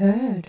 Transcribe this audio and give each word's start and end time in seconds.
Heard. 0.00 0.44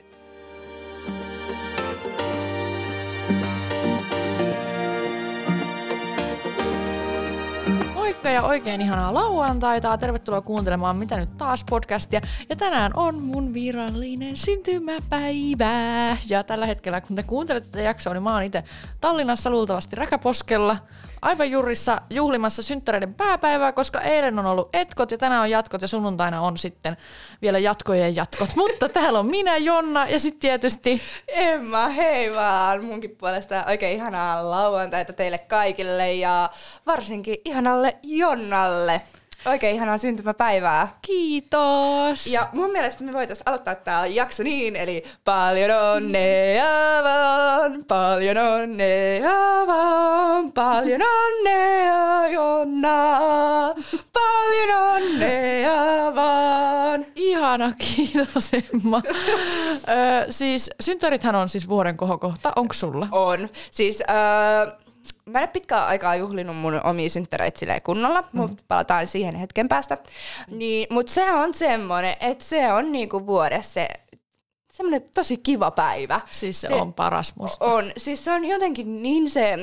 Moikka 7.94 8.30
ja 8.30 8.44
oikein 8.44 8.82
ihanaa 8.82 9.14
lauantaita. 9.14 9.98
Tervetuloa 9.98 10.42
kuuntelemaan 10.42 10.96
Mitä 10.96 11.18
nyt 11.18 11.38
taas 11.38 11.66
podcastia. 11.70 12.22
Ja 12.50 12.56
tänään 12.56 12.92
on 12.96 13.24
mun 13.24 13.54
virallinen 13.54 14.38
syntymäpäivä. 14.38 16.18
Ja 16.30 16.44
tällä 16.44 16.66
hetkellä, 16.66 17.02
kun 17.02 17.16
te 17.16 17.24
kuuntelette 17.24 17.70
tätä 17.70 17.84
jaksoa, 17.84 18.14
niin 18.14 18.24
mä 18.24 18.34
oon 18.34 18.44
itse 18.44 18.64
Tallinnassa 19.02 19.50
luultavasti 19.50 19.96
Räkäposkella 19.96 20.78
aivan 21.22 21.52
juurissa 21.52 22.02
juhlimassa 22.10 22.64
synttäreiden 22.64 23.14
pääpäivää, 23.14 23.72
koska 23.72 24.02
eilen 24.02 24.40
on 24.40 24.46
ollut 24.46 24.70
etkot 24.74 25.12
ja 25.12 25.18
tänään 25.18 25.42
on 25.42 25.50
jatkot 25.50 25.82
ja 25.82 25.88
sunnuntaina 25.88 26.42
on 26.42 26.58
sitten 26.58 26.98
vielä 27.42 27.60
jatkojen 27.60 28.16
jatkot. 28.16 28.50
Mutta 28.56 28.90
täällä 28.98 29.20
on 29.20 29.28
minä, 29.28 29.58
Jonna 29.58 30.08
ja 30.08 30.20
sitten 30.20 30.40
tietysti 30.40 31.02
Emma, 31.28 31.88
hei 31.88 32.34
vaan 32.34 32.86
munkin 32.86 33.16
puolesta 33.18 33.66
oikein 33.68 33.96
ihanaa 33.96 34.52
lauantaita 34.52 35.14
teille 35.14 35.38
kaikille 35.38 36.14
ja 36.14 36.50
varsinkin 36.86 37.38
ihanalle 37.46 37.98
Jonnalle. 38.04 39.02
Oikein 39.48 39.76
ihanaa 39.76 39.98
syntymäpäivää. 39.98 40.88
kiitos. 41.02 42.28
Ja 42.28 42.50
mun 42.54 42.72
mielestä 42.72 43.04
me 43.04 43.14
voitaisiin 43.14 43.50
aloittaa 43.50 43.76
tää 43.76 44.06
jakso 44.06 44.44
niin, 44.44 44.76
eli 44.76 45.04
paljon 45.26 45.72
onnea 45.96 46.66
vaan, 47.04 47.84
paljon 47.88 48.38
onnea 48.38 49.32
vaan, 49.68 50.52
paljon 50.52 51.02
onnea 51.02 52.28
Jonna, 52.28 53.20
paljon 54.14 54.82
onnea 54.96 56.16
vaan. 56.16 57.06
Ihana, 57.16 57.74
kiitos 57.78 58.52
Emma. 58.54 59.02
Ö, 59.08 60.32
siis 60.32 60.70
synttärithän 60.80 61.36
on 61.36 61.50
siis 61.50 61.70
vuoden 61.70 61.98
kohokohta. 61.98 62.54
Onko 62.56 62.74
sulla? 62.74 63.08
On. 63.12 63.50
Siis 63.72 64.04
äh, 64.10 64.74
mä 65.26 65.40
en 65.40 65.44
ole 65.44 65.48
pitkään 65.48 65.88
aikaa 65.88 66.16
juhlinut 66.16 66.58
mun 66.58 66.82
omia 66.84 67.10
synttäreitä 67.10 67.60
silleen 67.60 67.82
kunnolla, 67.82 68.22
mm. 68.22 68.28
mutta 68.40 68.64
palataan 68.68 69.08
siihen 69.08 69.36
hetken 69.36 69.68
päästä. 69.68 69.98
Niin, 70.48 70.88
mutta 70.90 71.12
se 71.12 71.32
on 71.32 71.54
semmoinen, 71.54 72.16
että 72.20 72.44
se 72.44 72.74
on 72.74 72.92
niinku 72.92 73.26
vuodessa 73.26 73.74
se 73.74 73.88
semmoinen 74.78 75.10
tosi 75.16 75.38
kiva 75.38 75.72
päivä. 75.72 76.22
Siis 76.32 76.62
se, 76.62 76.74
on 76.74 76.94
paras 76.94 77.34
musta. 77.36 77.66
On. 77.66 77.92
Siis 77.98 78.24
se 78.26 78.32
on 78.32 78.46
jotenkin 78.46 79.04
niin 79.04 79.30
se, 79.30 79.56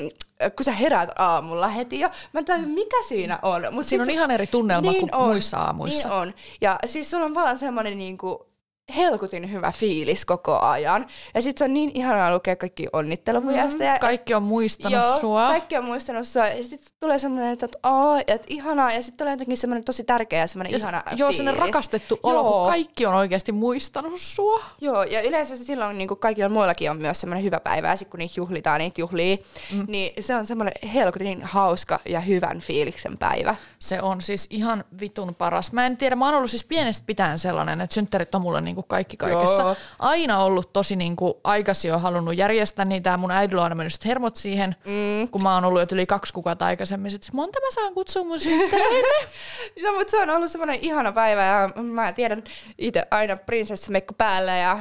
kun 0.55 0.63
sä 0.63 0.71
herät 0.71 1.09
aamulla 1.15 1.67
heti 1.67 1.99
jo. 1.99 2.09
Mä 2.33 2.39
en 2.39 2.45
tajua, 2.45 2.67
mikä 2.67 3.03
siinä 3.07 3.39
on. 3.41 3.61
Mut 3.71 3.85
Siinä 3.85 4.01
on 4.01 4.05
se- 4.05 4.11
ihan 4.11 4.31
eri 4.31 4.47
tunnelma 4.47 4.91
niin 4.91 4.99
kuin 4.99 5.15
on, 5.15 5.27
muissa 5.27 5.57
aamuissa. 5.57 6.09
Niin 6.09 6.17
on. 6.17 6.33
Ja 6.61 6.79
siis 6.85 7.11
sulla 7.11 7.25
on 7.25 7.33
vaan 7.33 7.57
semmoinen 7.57 7.97
niinku 7.97 8.45
helkutin 8.95 9.51
hyvä 9.51 9.71
fiilis 9.71 10.25
koko 10.25 10.59
ajan. 10.59 11.07
Ja 11.33 11.41
sit 11.41 11.57
se 11.57 11.63
on 11.63 11.73
niin 11.73 11.91
ihanaa 11.93 12.33
lukea 12.33 12.55
kaikki 12.55 12.87
onnitteluviestejä. 12.93 13.93
Mm, 13.93 13.99
kaikki 13.99 14.33
on 14.33 14.43
muistanut 14.43 15.03
Joo, 15.03 15.19
sua. 15.19 15.47
kaikki 15.47 15.77
on 15.77 15.85
muistanut 15.85 16.27
sua. 16.27 16.47
Ja 16.47 16.63
sitten 16.63 16.79
tulee 16.99 17.19
semmoinen, 17.19 17.53
että, 17.53 17.65
että, 17.65 17.77
aa, 17.83 18.19
että 18.27 18.47
ihanaa. 18.49 18.91
Ja 18.91 19.01
sitten 19.01 19.17
tulee 19.17 19.33
jotenkin 19.33 19.57
semmoinen 19.57 19.83
tosi 19.83 20.03
tärkeä 20.03 20.39
ja 20.39 20.47
semmoinen 20.47 20.71
Ja 20.71 20.77
ihana 20.77 21.03
Joo, 21.05 21.15
fiilis. 21.15 21.37
sellainen 21.37 21.61
rakastettu 21.61 22.19
olo, 22.23 22.39
Joo. 22.41 22.51
kun 22.53 22.67
kaikki 22.67 23.05
on 23.05 23.13
oikeasti 23.13 23.51
muistanut 23.51 24.13
sua. 24.17 24.63
Joo, 24.81 25.03
ja 25.03 25.21
yleensä 25.21 25.55
se 25.55 25.63
silloin 25.63 25.97
niin 25.97 26.07
kuin 26.07 26.19
kaikilla 26.19 26.49
muillakin 26.49 26.91
on 26.91 26.97
myös 26.97 27.21
semmoinen 27.21 27.43
hyvä 27.43 27.59
päivä, 27.59 27.87
ja 27.87 27.95
sit 27.95 28.07
kun 28.07 28.17
niitä 28.17 28.33
juhlitaan, 28.37 28.79
niitä 28.79 29.01
juhlii, 29.01 29.45
mm. 29.71 29.85
niin 29.87 30.23
se 30.23 30.35
on 30.35 30.45
semmoinen 30.45 30.73
helkutin 30.93 31.43
hauska 31.43 31.99
ja 32.05 32.19
hyvän 32.19 32.59
fiiliksen 32.59 33.17
päivä. 33.17 33.55
Se 33.79 34.01
on 34.01 34.21
siis 34.21 34.47
ihan 34.49 34.83
vitun 34.99 35.35
paras. 35.35 35.71
Mä 35.71 35.85
en 35.85 35.97
tiedä, 35.97 36.15
mä 36.15 36.25
oon 36.25 36.35
ollut 36.35 36.51
siis 36.51 36.63
pienestä 36.63 37.03
pitäen 37.05 37.39
sellainen, 37.39 37.81
että 37.81 37.93
synttärit 37.93 38.35
on 38.35 38.41
mulle 38.41 38.61
niinku 38.75 38.87
kaikki 38.87 39.17
kaikessa. 39.17 39.61
Joo. 39.61 39.75
Aina 39.99 40.39
ollut 40.39 40.73
tosi 40.73 40.95
niinku 40.95 41.39
aikaisin 41.43 41.89
jo 41.89 41.99
halunnut 41.99 42.37
järjestää 42.37 42.85
niitä 42.85 43.09
ja 43.09 43.17
mun 43.17 43.31
äidillä 43.31 43.61
on 43.61 43.63
aina 43.63 43.75
mennyt 43.75 44.05
hermot 44.05 44.37
siihen, 44.37 44.75
mm. 44.85 45.29
kun 45.29 45.43
mä 45.43 45.53
oon 45.53 45.65
ollut 45.65 45.81
jo 45.81 45.87
yli 45.91 46.05
kaksi 46.05 46.33
kuukautta 46.33 46.65
aikaisemmin. 46.65 47.11
Sit, 47.11 47.29
monta 47.33 47.59
mä 47.59 47.71
saan 47.71 47.93
kutsua 47.93 48.23
mun 48.23 48.39
synttäreille? 48.39 49.25
No, 49.83 49.93
mutta 49.93 50.11
se 50.11 50.21
on 50.21 50.29
ollut 50.29 50.51
semmoinen 50.51 50.79
ihana 50.81 51.11
päivä, 51.11 51.43
ja 51.43 51.69
mä 51.83 52.11
tiedän 52.11 52.43
itse 52.77 53.07
aina 53.11 53.37
prinsessamekko 53.37 54.13
päällä, 54.13 54.55
ja 54.55 54.79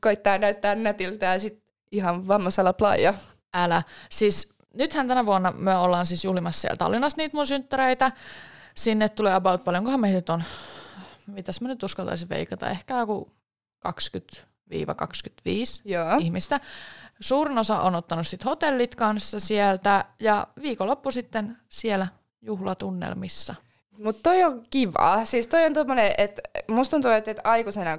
koittaa 0.00 0.38
näyttää 0.38 0.74
nätiltä, 0.74 1.26
ja 1.26 1.38
sit 1.38 1.62
ihan 1.92 2.28
vammasala 2.28 2.72
playa. 2.72 3.14
Älä. 3.54 3.82
Siis 4.10 4.48
nythän 4.74 5.08
tänä 5.08 5.26
vuonna 5.26 5.52
me 5.56 5.76
ollaan 5.76 6.06
siis 6.06 6.24
juhlimassa 6.24 6.60
siellä 6.60 6.76
Tallinnassa 6.76 7.22
niitä 7.22 7.36
mun 7.36 7.46
synttäreitä. 7.46 8.12
Sinne 8.74 9.08
tulee 9.08 9.34
about 9.34 9.64
paljonkohan 9.64 10.00
meitä 10.00 10.16
nyt 10.16 10.30
on, 10.30 10.42
mitäs 11.26 11.60
mä 11.60 11.68
nyt 11.68 11.82
uskaltaisin 11.82 12.28
veikata, 12.28 12.70
ehkä 12.70 12.98
joku 12.98 13.32
20-25 13.88 13.92
Joo. 15.84 16.16
ihmistä. 16.20 16.60
Suurin 17.20 17.58
osa 17.58 17.80
on 17.80 17.94
ottanut 17.94 18.26
sit 18.26 18.44
hotellit 18.44 18.94
kanssa 18.94 19.40
sieltä 19.40 20.04
ja 20.20 20.46
viikonloppu 20.62 21.10
sitten 21.10 21.56
siellä 21.68 22.06
juhlatunnelmissa. 22.42 23.54
Mutta 23.98 24.22
toi 24.22 24.44
on 24.44 24.62
kiva. 24.70 25.24
Siis 25.24 25.46
toi 25.46 25.64
on 25.64 25.72
tommonen, 25.72 26.14
että 26.18 26.42
musta 26.68 26.90
tuntuu, 26.90 27.10
että, 27.10 27.30
että 27.30 27.42
aikuisena 27.44 27.98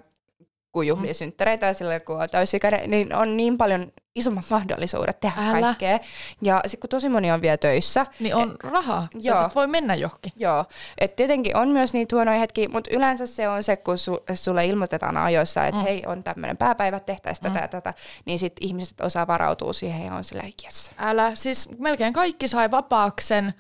kun 0.74 0.88
juhlii 0.88 1.12
mm. 1.12 1.16
synttäreitä 1.16 1.66
ja 1.66 1.74
silloin 1.74 2.02
kun 2.02 2.22
on 2.22 2.30
täysikäinen, 2.30 2.92
niin 2.92 3.16
on 3.16 3.38
niin 3.38 3.58
paljon 3.58 3.92
isommat 4.16 4.46
mahdollisuudet 4.50 5.20
tehdä 5.20 5.42
Älä. 5.42 5.62
kaikkea. 5.62 6.00
Ja 6.42 6.62
sitten 6.66 6.80
kun 6.80 6.90
tosi 6.90 7.10
moni 7.10 7.32
on 7.32 7.42
vielä 7.42 7.58
töissä, 7.58 8.06
Niin 8.20 8.36
on 8.36 8.56
rahaa. 8.64 9.08
joo. 9.14 9.50
Voi 9.56 9.68
mennä 9.68 9.96
johonkin. 9.96 10.32
Joo, 10.36 10.66
että 10.98 11.16
tietenkin 11.16 11.58
on 11.58 11.68
myös 11.70 11.94
niitä 11.94 12.16
huonoja 12.16 12.40
hetkiä, 12.40 12.70
mutta 12.70 12.90
yleensä 12.94 13.26
se 13.26 13.50
on 13.50 13.64
se, 13.64 13.78
kun 13.78 13.98
su, 13.98 14.20
sulle 14.34 14.66
ilmoitetaan 14.66 15.18
ajoissa, 15.18 15.66
että 15.66 15.80
mm. 15.80 15.84
hei, 15.84 16.04
on 16.06 16.24
tämmöinen 16.24 16.58
pääpäivä, 16.58 17.00
tehtäisiin 17.00 17.44
tätä 17.44 17.60
ja 17.60 17.68
tätä, 17.68 17.94
niin 18.26 18.40
sitten 18.40 18.68
ihmiset 18.68 19.02
osaa 19.02 19.28
varautua 19.28 19.74
siihen 19.74 20.06
ja 20.06 20.14
on 20.14 20.24
silleen, 20.24 20.54
yes. 20.64 20.92
Älä, 20.98 21.36
siis 21.36 21.70
melkein 21.80 22.14
kaikki 22.14 22.48
sai 22.48 22.72
vapaaksen. 22.72 23.54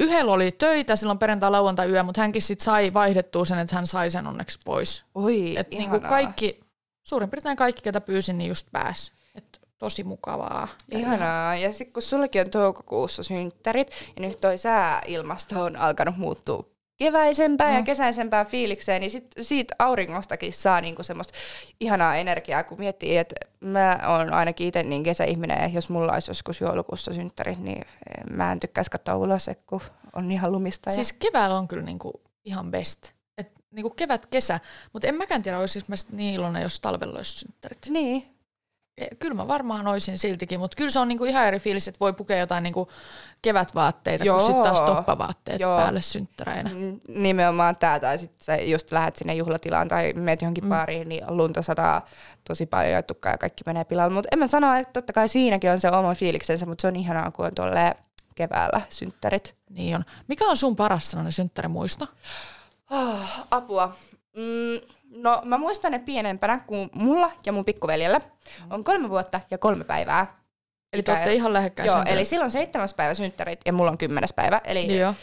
Yhdellä 0.00 0.32
oli 0.32 0.52
töitä 0.52 0.96
silloin 0.96 1.18
perjantai 1.18 1.50
lauantai 1.50 1.90
yö, 1.90 2.02
mutta 2.02 2.20
hänkin 2.20 2.42
sitten 2.42 2.64
sai 2.64 2.94
vaihdettua 2.94 3.44
sen, 3.44 3.58
että 3.58 3.76
hän 3.76 3.86
sai 3.86 4.10
sen 4.10 4.26
onneksi 4.26 4.58
pois. 4.64 5.04
Oi, 5.14 5.56
Et 5.56 5.70
niinku 5.70 6.00
kaikki, 6.00 6.60
suurin 7.02 7.30
piirtein 7.30 7.56
kaikki, 7.56 7.82
ketä 7.82 8.00
pyysin, 8.00 8.38
niin 8.38 8.48
just 8.48 8.66
pääs. 8.72 9.12
Et 9.34 9.60
tosi 9.78 10.04
mukavaa. 10.04 10.68
Ja 10.92 10.98
Ihanaa. 10.98 11.56
Ja 11.56 11.72
sitten 11.72 11.92
kun 11.92 12.02
sullakin 12.02 12.40
on 12.40 12.50
toukokuussa 12.50 13.22
synttärit, 13.22 13.90
ja 14.16 14.22
nyt 14.22 14.40
toi 14.40 14.58
sääilmasto 14.58 15.64
on 15.64 15.76
alkanut 15.76 16.16
muuttua 16.16 16.69
keväisempään 17.00 17.70
mm. 17.70 17.76
ja 17.76 17.82
kesäisempään 17.82 18.46
fiilikseen, 18.46 19.00
niin 19.00 19.10
sit 19.10 19.26
siitä 19.40 19.74
auringostakin 19.78 20.52
saa 20.52 20.80
niinku 20.80 21.02
semmoista 21.02 21.34
ihanaa 21.80 22.16
energiaa, 22.16 22.64
kun 22.64 22.78
miettii, 22.78 23.16
että 23.16 23.34
mä 23.60 24.00
oon 24.08 24.32
ainakin 24.32 24.66
itse 24.66 24.82
niin 24.82 25.02
kesäihminen, 25.02 25.62
ja 25.62 25.68
jos 25.68 25.90
mulla 25.90 26.12
olisi 26.12 26.30
joskus 26.30 26.60
joulukuussa 26.60 27.12
synttärit, 27.12 27.58
niin 27.58 27.84
mä 28.30 28.52
en 28.52 28.60
tykkäisi 28.60 28.90
katsoa 28.90 29.16
ulos, 29.16 29.50
kun 29.66 29.80
on 30.12 30.30
ihan 30.30 30.52
lumista. 30.52 30.90
Ja... 30.90 30.94
Siis 30.94 31.12
keväällä 31.12 31.58
on 31.58 31.68
kyllä 31.68 31.82
niinku 31.82 32.12
ihan 32.44 32.70
best. 32.70 33.12
Et 33.38 33.52
niinku 33.70 33.90
kevät, 33.90 34.26
kesä, 34.26 34.60
mutta 34.92 35.08
en 35.08 35.14
mäkään 35.14 35.42
tiedä, 35.42 35.58
olisinko 35.58 35.86
mä 35.88 35.96
niin 36.12 36.34
iloinen, 36.34 36.62
jos 36.62 36.80
talvella 36.80 37.16
olisi 37.16 37.38
synttärit. 37.38 37.86
Niin. 37.88 38.39
E, 39.00 39.06
Kyllä 39.18 39.34
mä 39.34 39.48
varmaan 39.48 39.86
olisin 39.86 40.18
siltikin, 40.18 40.60
mutta 40.60 40.76
kyllä 40.76 40.90
se 40.90 40.98
on 40.98 41.08
niinku 41.08 41.24
ihan 41.24 41.46
eri 41.46 41.58
fiilis, 41.58 41.88
että 41.88 42.00
voi 42.00 42.12
pukea 42.12 42.38
jotain 42.38 42.62
niinku 42.62 42.88
kevätvaatteita, 43.42 44.24
Joo. 44.24 44.38
kun 44.38 44.46
sitten 44.46 44.64
taas 44.64 44.80
toppavaatteet 44.80 45.60
Joo. 45.60 45.76
päälle 45.76 46.00
synttäreinä. 46.00 46.70
Nimenomaan 47.08 47.76
tää, 47.76 48.00
tai 48.00 48.18
sitten 48.18 48.44
sä 48.44 48.56
just 48.56 48.92
lähdet 48.92 49.16
sinne 49.16 49.34
juhlatilaan 49.34 49.88
tai 49.88 50.12
meet 50.12 50.42
johonkin 50.42 50.64
mm. 50.64 50.68
baariin, 50.70 51.08
niin 51.08 51.24
lunta 51.28 51.62
sataa 51.62 52.06
tosi 52.48 52.66
paljon 52.66 52.92
ja 52.92 53.02
tukkaa 53.02 53.32
ja 53.32 53.38
kaikki 53.38 53.64
menee 53.66 53.84
pilalle. 53.84 54.14
Mutta 54.14 54.28
en 54.32 54.38
mä 54.38 54.46
sano, 54.46 54.74
että 54.74 54.92
totta 54.92 55.12
kai 55.12 55.28
siinäkin 55.28 55.70
on 55.70 55.80
se 55.80 55.88
oma 55.88 56.14
fiiliksensä, 56.14 56.66
mutta 56.66 56.82
se 56.82 56.88
on 56.88 56.96
ihanaa, 56.96 57.30
kun 57.30 57.46
on 57.46 57.54
tuolle 57.54 57.94
keväällä 58.34 58.80
synttärit. 58.88 59.54
Niin 59.70 59.96
on. 59.96 60.04
Mikä 60.28 60.46
on 60.46 60.56
sun 60.56 60.76
paras 60.76 61.10
sellainen 61.10 61.32
synttärimuisto? 61.32 62.06
Oh, 62.90 63.46
apua. 63.50 63.96
Mm, 64.36 64.94
no 65.16 65.42
mä 65.44 65.58
muistan 65.58 65.92
ne 65.92 65.98
pienempänä, 65.98 66.60
kun 66.66 66.90
mulla 66.94 67.32
ja 67.46 67.52
mun 67.52 67.64
pikkuveljellä 67.64 68.20
on 68.70 68.84
kolme 68.84 69.10
vuotta 69.10 69.40
ja 69.50 69.58
kolme 69.58 69.84
päivää. 69.84 70.40
Eli 70.92 71.02
te 71.02 71.12
olette 71.12 71.34
ihan 71.34 71.52
lähekkäin 71.52 71.86
Joo, 71.86 72.02
eli 72.06 72.24
silloin 72.24 72.50
seitsemäs 72.50 72.94
päivä 72.94 73.14
synttärit 73.14 73.60
ja 73.66 73.72
mulla 73.72 73.90
on 73.90 73.98
kymmenes 73.98 74.32
päivä. 74.32 74.60
Eli 74.64 74.98
Joo. 74.98 75.14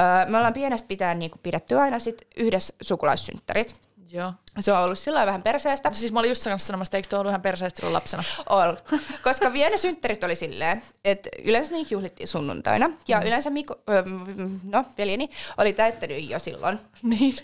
Öö, 0.00 0.30
me 0.30 0.36
ollaan 0.36 0.54
pienestä 0.54 0.88
pitäen 0.88 1.18
niinku 1.18 1.38
pidetty 1.42 1.78
aina 1.78 1.98
sit 1.98 2.26
yhdessä 2.36 2.74
sukulaissynttärit. 2.82 3.80
Joo. 4.10 4.32
Se 4.60 4.72
on 4.72 4.78
ollut 4.78 4.98
lailla 5.06 5.26
vähän 5.26 5.42
perseestä. 5.42 5.92
Siis 5.92 6.12
mä 6.12 6.18
olin 6.18 6.30
just 6.30 6.42
sanomassa, 6.42 6.82
että 6.82 6.96
eikö 6.96 7.08
te 7.08 7.16
ollut 7.16 7.30
ihan 7.30 7.42
perseestä 7.42 7.76
silloin 7.76 7.92
lapsena? 7.92 8.22
Ollut. 8.48 8.78
Koska 9.24 9.52
vielä 9.52 9.76
synttärit 9.76 10.24
oli 10.24 10.36
silleen, 10.36 10.82
että 11.04 11.28
yleensä 11.44 11.72
niitä 11.72 11.94
juhlittiin 11.94 12.28
sunnuntaina. 12.28 12.90
Ja 13.08 13.20
mm. 13.20 13.26
yleensä 13.26 13.50
Miku, 13.50 13.74
öö, 13.90 14.02
no, 14.64 14.84
veljeni 14.98 15.30
oli 15.58 15.72
täyttänyt 15.72 16.30
jo 16.30 16.38
silloin. 16.38 16.78
Niin. 17.02 17.34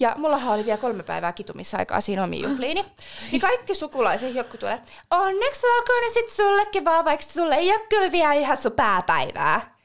Ja 0.00 0.12
mullahan 0.16 0.54
oli 0.54 0.64
vielä 0.64 0.78
kolme 0.78 1.02
päivää 1.02 1.32
kitumisaikaa 1.32 2.00
siinä 2.00 2.24
omiin 2.24 2.42
juhliini. 2.42 2.84
Niin 3.32 3.40
kaikki 3.40 3.74
sukulaiset 3.74 4.34
joku 4.34 4.56
tulee, 4.56 4.80
onneksi 5.10 5.66
olkoon 5.66 6.02
ne 6.02 6.10
sit 6.10 6.28
sullekin 6.28 6.84
vaan, 6.84 7.04
vaikka 7.04 7.26
sulle 7.26 7.54
ei 7.54 7.70
ole 7.70 7.86
kyllä 7.88 8.12
vielä 8.12 8.32
ihan 8.32 8.56
sun 8.56 8.72
pääpäivää. 8.72 9.76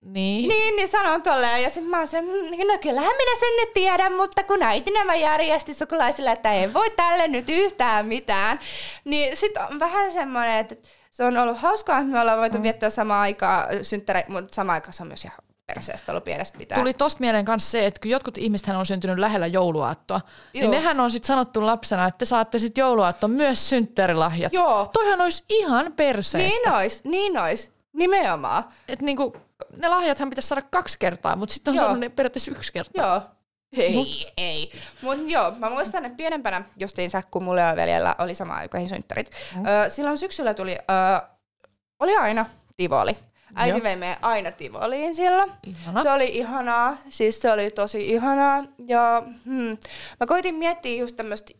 Niin. 0.00 0.48
Niin, 0.48 0.76
niin 0.76 0.88
sanon 0.88 1.22
tolleen. 1.22 1.62
Ja 1.62 1.70
sitten 1.70 1.90
mä 1.90 1.98
oon 1.98 2.08
se, 2.08 2.20
"Mm, 2.20 2.28
no 2.68 2.78
kyllähän 2.80 3.16
minä 3.16 3.36
sen 3.40 3.56
nyt 3.60 3.74
tiedän, 3.74 4.12
mutta 4.12 4.42
kun 4.42 4.62
äiti 4.62 4.90
nämä 4.90 5.14
järjesti 5.14 5.74
sukulaisille, 5.74 6.32
että 6.32 6.52
ei 6.52 6.74
voi 6.74 6.90
tälle 6.90 7.28
nyt 7.28 7.48
yhtään 7.48 8.06
mitään. 8.06 8.60
Niin 9.04 9.36
sitten 9.36 9.62
on 9.72 9.78
vähän 9.80 10.12
semmoinen, 10.12 10.58
että 10.58 10.76
se 11.10 11.24
on 11.24 11.38
ollut 11.38 11.58
hauskaa, 11.58 11.98
että 11.98 12.12
me 12.12 12.20
ollaan 12.20 12.38
voitu 12.38 12.56
mm. 12.56 12.62
viettää 12.62 12.90
samaa 12.90 13.20
aikaa 13.20 13.66
synttäreitä, 13.82 14.32
mutta 14.32 14.54
samaan 14.54 14.74
aikaan 14.74 14.92
se 14.92 15.02
on 15.02 15.06
myös 15.08 15.24
ihan 15.24 15.38
perseestä 15.66 16.12
ollut 16.12 16.24
pienestä 16.24 16.58
pitää. 16.58 16.78
Tuli 16.78 16.94
tosta 16.94 17.20
mieleen 17.20 17.44
kanssa 17.44 17.70
se, 17.70 17.86
että 17.86 18.00
kun 18.00 18.10
jotkut 18.10 18.38
ihmisethän 18.38 18.76
on 18.76 18.86
syntynyt 18.86 19.18
lähellä 19.18 19.46
jouluaattoa, 19.46 20.20
Joo. 20.24 20.50
niin 20.52 20.62
Joo. 20.62 20.72
nehän 20.72 21.00
on 21.00 21.10
sitten 21.10 21.26
sanottu 21.26 21.66
lapsena, 21.66 22.06
että 22.06 22.18
te 22.18 22.24
saatte 22.24 22.58
sitten 22.58 22.82
jouluaattoon 22.82 23.30
myös 23.30 23.68
synttärilahjat. 23.68 24.52
Joo. 24.52 24.90
Toihan 24.92 25.20
olisi 25.20 25.44
ihan 25.48 25.92
perseestä. 25.96 26.58
Niin 26.58 26.72
ois, 26.72 27.04
niin 27.04 27.38
ois. 27.38 27.72
Nimenomaan. 27.92 28.64
Et 28.88 29.02
niinku, 29.02 29.36
ne 29.76 29.88
lahjathan 29.88 30.30
pitäisi 30.30 30.48
saada 30.48 30.62
kaksi 30.62 30.96
kertaa, 30.98 31.36
mutta 31.36 31.54
sitten 31.54 31.70
on 31.72 31.76
Joo. 31.76 31.84
saanut 31.84 32.00
ne 32.00 32.08
periaatteessa 32.08 32.50
yksi 32.50 32.72
kerta. 32.72 33.00
Joo. 33.00 33.20
Ei, 33.76 33.94
Mut- 33.94 34.32
ei. 34.36 34.72
Mut 35.02 35.18
joo, 35.26 35.50
mä 35.58 35.70
muistan, 35.70 36.04
että 36.04 36.16
pienempänä 36.16 36.62
justiinsa, 36.76 37.22
kun 37.30 37.42
mulla 37.42 37.60
ja 37.60 37.76
veljellä 37.76 38.14
oli 38.18 38.34
sama 38.34 38.54
aikaisen 38.54 38.88
synttärit. 38.88 39.30
Mm. 39.54 39.62
Silloin 39.88 40.18
syksyllä 40.18 40.54
tuli, 40.54 40.72
öö, 40.90 41.28
oli 42.00 42.16
aina 42.16 42.46
Tivoli. 42.76 43.16
Äiti 43.56 43.78
Joo. 43.78 43.82
vei 43.82 43.96
meidän 43.96 44.18
aina 44.22 44.52
Tivoliin 44.52 45.14
silloin. 45.14 45.52
Ihana. 45.66 46.02
Se 46.02 46.10
oli 46.10 46.28
ihanaa, 46.32 46.96
siis 47.08 47.40
se 47.40 47.52
oli 47.52 47.70
tosi 47.70 48.08
ihanaa. 48.10 48.64
Ja 48.86 49.22
hmm, 49.44 49.78
mä 50.20 50.26
koitin 50.26 50.54
miettiä 50.54 51.00
just 51.00 51.16
tämmöistä 51.16 51.52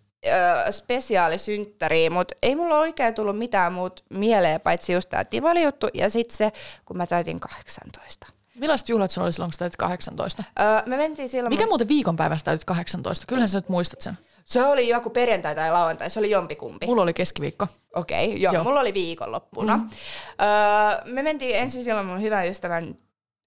spesiaalisynttäriä, 0.70 2.10
mutta 2.10 2.34
ei 2.42 2.56
mulla 2.56 2.78
oikein 2.78 3.14
tullut 3.14 3.38
mitään 3.38 3.72
muut 3.72 4.04
mieleen, 4.10 4.60
paitsi 4.60 4.92
just 4.92 5.08
tää 5.08 5.24
Tivoli-juttu 5.24 5.88
ja 5.94 6.10
sitten 6.10 6.36
se, 6.36 6.52
kun 6.84 6.96
mä 6.96 7.06
täytin 7.06 7.40
18. 7.40 8.26
Millaiset 8.54 8.88
juhlat 8.88 9.10
sulla 9.10 9.24
oli 9.24 9.32
silloin, 9.32 9.48
kun 9.48 9.52
sä 9.52 9.58
täytit 9.58 9.76
18? 9.76 10.44
Öö, 10.60 10.66
me 10.86 10.96
mentiin 10.96 11.28
silloin... 11.28 11.54
Mikä 11.54 11.66
muuten 11.66 11.88
viikonpäivästä 11.88 12.44
täytit 12.44 12.64
18? 12.64 13.26
Kyllähän 13.26 13.48
sä 13.48 13.58
nyt 13.58 13.68
muistat 13.68 14.00
sen. 14.00 14.18
Se 14.46 14.62
oli 14.62 14.88
joku 14.88 15.10
perjantai 15.10 15.54
tai 15.54 15.72
lauantai, 15.72 16.10
se 16.10 16.18
oli 16.18 16.30
jompikumpi. 16.30 16.86
Mulla 16.86 17.02
oli 17.02 17.14
keskiviikko. 17.14 17.66
Okei, 17.94 18.26
okay, 18.26 18.38
joo, 18.38 18.52
Joo. 18.54 18.64
mulla 18.64 18.80
oli 18.80 18.94
viikonloppuna. 18.94 19.76
Mm. 19.76 19.90
Öö, 20.42 21.12
me 21.14 21.22
mentiin 21.22 21.56
ensin 21.56 21.84
silloin 21.84 22.06
mun 22.06 22.22
hyvän 22.22 22.48
ystävän 22.48 22.98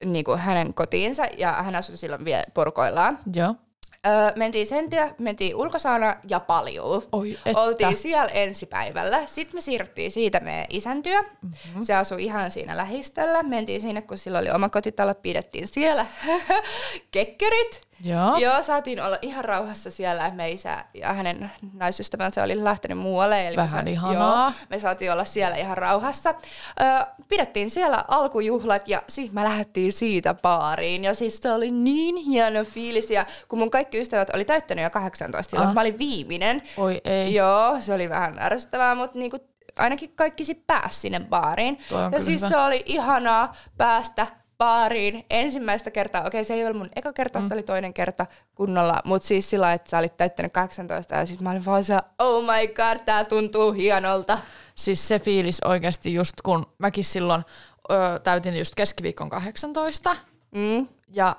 niin 0.06 0.26
kuin 0.26 0.40
hänen 0.40 0.74
kotiinsa, 0.74 1.24
ja 1.38 1.52
hän 1.52 1.76
asui 1.76 1.98
silloin 1.98 2.26
vielä 2.26 2.44
porukoillaan. 2.54 3.20
Joo. 3.34 3.56
Öö, 4.08 4.32
mentiin 4.36 4.66
sen 4.68 4.90
työ, 4.90 5.10
mentiin 5.18 5.56
ulkosauna 5.56 6.16
ja 6.30 6.40
paljuu. 6.40 7.04
Oi, 7.12 7.38
että. 7.46 7.62
Oltiin 7.62 7.98
siellä 7.98 8.32
ensipäivällä. 8.34 9.26
Sitten 9.26 9.58
me 9.58 9.62
siirryttiin 9.62 10.12
siitä 10.12 10.40
meidän 10.40 10.66
isän 10.70 11.04
työ. 11.04 11.22
Mm-hmm. 11.22 11.84
Se 11.84 11.94
asui 11.94 12.24
ihan 12.24 12.52
siinä 12.52 12.78
lähistöllä. 12.78 13.44
Mentiin 13.44 13.82
sinne, 13.82 14.02
kun 14.02 14.18
sillä 14.18 14.40
oli 14.40 14.50
oma 14.52 14.70
kotitalo, 14.70 15.16
pidettiin 15.16 15.68
siellä 15.68 16.06
kekkerit. 17.12 17.90
Joo. 18.04 18.38
Joo, 18.38 18.64
saatiin 18.64 19.02
olla 19.02 19.18
ihan 19.22 19.46
rauhassa 19.46 19.92
siellä. 19.92 20.32
Me 20.36 20.52
isä 20.52 20.86
ja 20.94 21.14
hänen 21.14 21.52
naisystävänsä 21.74 22.44
oli 22.44 22.64
lähtenyt 22.64 22.98
muualle. 22.98 23.48
Eli 23.48 23.56
Vähän 23.56 23.84
me, 23.84 23.92
ihanaa. 23.92 24.44
Joo, 24.44 24.52
me 24.70 24.80
saatiin 24.80 25.12
olla 25.12 25.26
siellä 25.26 25.58
ihan 25.58 25.78
rauhassa. 25.78 26.30
Ö, 26.30 27.06
pidettiin 27.28 27.70
siellä 27.70 28.04
alkujuhlat 28.08 28.88
ja 28.88 29.02
sitten 29.08 29.36
me 29.36 29.44
lähdettiin 29.44 29.94
siitä 29.94 30.34
baariin. 30.34 31.04
Ja 31.04 31.14
siis 31.14 31.38
se 31.38 31.52
oli 31.52 31.72
niin 31.72 32.16
hieno 32.16 32.64
fiilis. 32.64 33.12
Ja 33.12 33.26
kun 33.48 33.60
mun 33.60 33.72
kaikki 33.72 33.89
ystävät 33.98 34.30
oli 34.36 34.46
täyttänyt 34.46 34.84
jo 34.84 34.90
18 34.90 35.50
silloin, 35.52 35.68
Ah. 35.70 35.74
mä 35.76 35.82
olin 35.82 36.00
viimeinen. 36.00 36.64
Oi 36.78 37.02
ei. 37.04 37.34
Joo, 37.34 37.78
se 37.82 37.94
oli 37.94 38.10
vähän 38.10 38.40
ärsyttävää, 38.40 38.96
mutta 38.96 39.20
niinku, 39.20 39.38
ainakin 39.80 40.12
kaikki 40.16 40.46
sit 40.46 40.68
pääsi 40.68 41.00
sinne 41.00 41.20
baariin. 41.20 41.80
Ja 42.12 42.22
siis 42.22 42.42
hyvä. 42.42 42.50
se 42.50 42.58
oli 42.58 42.84
ihanaa 42.86 43.56
päästä 43.78 44.28
baariin 44.58 45.26
ensimmäistä 45.30 45.92
kertaa. 45.92 46.24
Okei, 46.28 46.44
se 46.44 46.54
ei 46.54 46.64
ollut 46.66 46.78
mun 46.78 46.90
eka 46.96 47.14
kerta, 47.14 47.40
mm. 47.40 47.48
se 47.48 47.54
oli 47.54 47.64
toinen 47.64 47.94
kerta 47.94 48.26
kunnolla, 48.56 49.00
mutta 49.06 49.28
siis 49.28 49.50
sillä, 49.50 49.74
että 49.74 49.90
sä 49.90 49.98
olit 49.98 50.18
täyttänyt 50.18 50.54
18 50.54 51.16
ja 51.16 51.26
sitten 51.26 51.44
mä 51.44 51.52
olin 51.52 51.66
vaan 51.66 51.84
se, 51.84 51.98
oh 52.20 52.44
my 52.44 52.68
god, 52.68 53.00
tää 53.06 53.24
tuntuu 53.26 53.72
hienolta. 53.72 54.38
Siis 54.76 55.08
se 55.08 55.20
fiilis 55.20 55.58
oikeasti 55.66 56.14
just 56.14 56.34
kun 56.44 56.66
mäkin 56.78 57.04
silloin 57.04 57.44
ö, 57.92 58.20
täytin 58.24 58.58
just 58.58 58.76
keskiviikon 58.76 59.30
18 59.30 60.16
Mm. 60.52 60.88
ja 61.10 61.36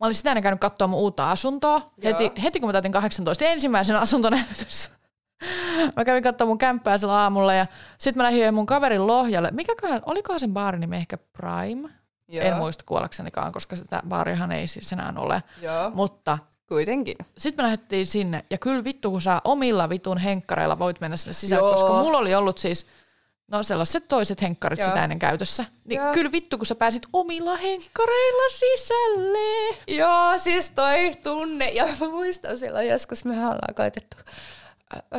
mä 0.00 0.06
olin 0.06 0.14
sitä 0.14 0.30
ennen 0.30 0.42
käynyt 0.42 0.60
katsoa 0.60 0.86
mun 0.88 1.00
uutta 1.00 1.30
asuntoa. 1.30 1.90
Heti, 2.04 2.32
heti 2.42 2.60
kun 2.60 2.68
mä 2.68 2.72
täytin 2.72 2.92
18, 2.92 3.44
ensimmäisen 3.44 3.96
asuntonäytössä. 3.96 4.90
Mä 5.96 6.04
kävin 6.04 6.22
katsoa 6.22 6.46
mun 6.46 6.58
kämppää 6.58 6.98
sillä 6.98 7.12
aamulla 7.22 7.54
ja 7.54 7.66
sitten 7.98 8.20
mä 8.22 8.24
lähdin 8.24 8.54
mun 8.54 8.66
kaverin 8.66 9.06
Lohjalle. 9.06 9.50
Mikäköhän, 9.50 10.02
olikohan 10.06 10.40
sen 10.40 10.52
baarin 10.52 10.80
nimi 10.80 10.96
ehkä 10.96 11.18
Prime? 11.18 11.88
Joo. 12.28 12.44
En 12.44 12.56
muista 12.56 12.84
kuollaksenikaan, 12.86 13.52
koska 13.52 13.76
sitä 13.76 14.02
baarihan 14.08 14.52
ei 14.52 14.66
siis 14.66 14.92
enää 14.92 15.12
ole. 15.16 15.42
Joo, 15.62 15.90
Mutta 15.94 16.38
kuitenkin. 16.68 17.16
sitten 17.38 17.62
me 17.62 17.66
lähdettiin 17.66 18.06
sinne, 18.06 18.44
ja 18.50 18.58
kyllä 18.58 18.84
vittu, 18.84 19.10
kun 19.10 19.20
sä 19.20 19.40
omilla 19.44 19.88
vitun 19.88 20.18
henkkareilla 20.18 20.78
voit 20.78 21.00
mennä 21.00 21.16
sinne 21.16 21.32
sisään, 21.32 21.60
Joo. 21.60 21.72
koska 21.72 21.88
mulla 22.02 22.18
oli 22.18 22.34
ollut 22.34 22.58
siis, 22.58 22.86
no 23.48 23.62
sellaiset 23.62 24.08
toiset 24.08 24.42
henkkarit 24.42 24.78
Joo. 24.78 24.88
sitä 24.88 25.02
ennen 25.02 25.18
käytössä. 25.18 25.64
Niin 25.84 26.02
Joo. 26.02 26.12
kyllä 26.12 26.32
vittu, 26.32 26.56
kun 26.56 26.66
sä 26.66 26.74
pääsit 26.74 27.02
omilla 27.12 27.56
henkkareilla 27.56 28.50
sisälle. 28.50 29.76
Joo, 29.86 30.38
siis 30.38 30.70
toi 30.70 31.12
tunne. 31.22 31.68
Ja 31.68 31.88
mä 32.00 32.08
muistan 32.08 32.58
silloin 32.58 32.88
joskus, 32.88 33.24
mehän 33.24 33.44
ollaan 33.44 33.74
koitettu 33.74 34.16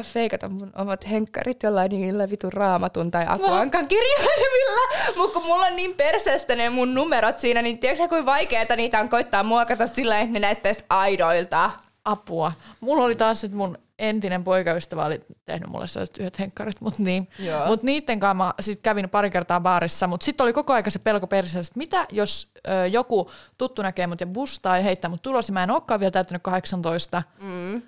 feikata 0.04 0.50
mun 0.50 0.72
omat 0.75 1.10
henkkarit 1.10 1.63
jollain 1.63 1.92
niillä 1.92 2.30
vitun 2.30 2.54
raamatun 2.54 3.12
tai 3.12 3.25
akuankan 3.27 3.88
kirjaimilla. 3.88 5.13
Mutta 5.18 5.39
kun 5.39 5.48
mulla 5.48 5.66
on 5.66 5.75
niin 5.75 5.94
perseestä 5.94 6.56
ne 6.56 6.69
mun 6.69 6.94
numerot 6.95 7.39
siinä, 7.39 7.62
niin 7.62 7.80
tiedätkö 7.80 8.07
kuinka 8.07 8.25
vaikeeta 8.25 8.75
niitä 8.75 9.00
on 9.00 9.10
koittaa 9.10 9.44
muokata 9.44 9.88
sillä, 9.88 10.19
että 10.19 10.33
ne 10.33 10.39
näyttäisi 10.39 10.83
aidoilta. 10.89 11.72
Apua. 12.06 12.51
Mulla 12.80 13.04
oli 13.04 13.16
taas, 13.16 13.44
että 13.44 13.57
mun 13.57 13.77
entinen 14.00 14.44
poikaystävä 14.44 15.06
oli 15.06 15.19
tehnyt 15.45 15.69
mulle 15.69 15.88
sellaiset 15.88 16.18
yhdet 16.18 16.39
henkkarit, 16.39 16.81
mutta 16.81 17.03
niin. 17.03 17.30
Mut 17.68 17.83
niitten 17.83 18.19
kanssa 18.19 18.33
mä 18.33 18.53
sit 18.59 18.81
kävin 18.81 19.09
pari 19.09 19.30
kertaa 19.30 19.59
baarissa, 19.59 20.07
mutta 20.07 20.25
sitten 20.25 20.44
oli 20.44 20.53
koko 20.53 20.74
ajan 20.74 20.92
se 20.92 21.00
pelko 21.00 21.27
perseestä, 21.27 21.71
että 21.71 21.77
mitä 21.77 22.06
jos 22.12 22.51
ö, 22.68 22.88
joku 22.88 23.31
tuttu 23.57 23.81
näkee 23.81 24.07
mut 24.07 24.21
ja 24.21 24.27
bustaa 24.27 24.77
ja 24.77 24.83
heittää 24.83 25.09
mut 25.09 25.21
tulos 25.21 25.47
ja 25.47 25.53
mä 25.53 25.63
en 25.63 25.71
olekaan 25.71 26.00
vielä 26.00 26.12
täyttänyt 26.12 26.44
18. 26.44 27.24
Mm. 27.42 27.81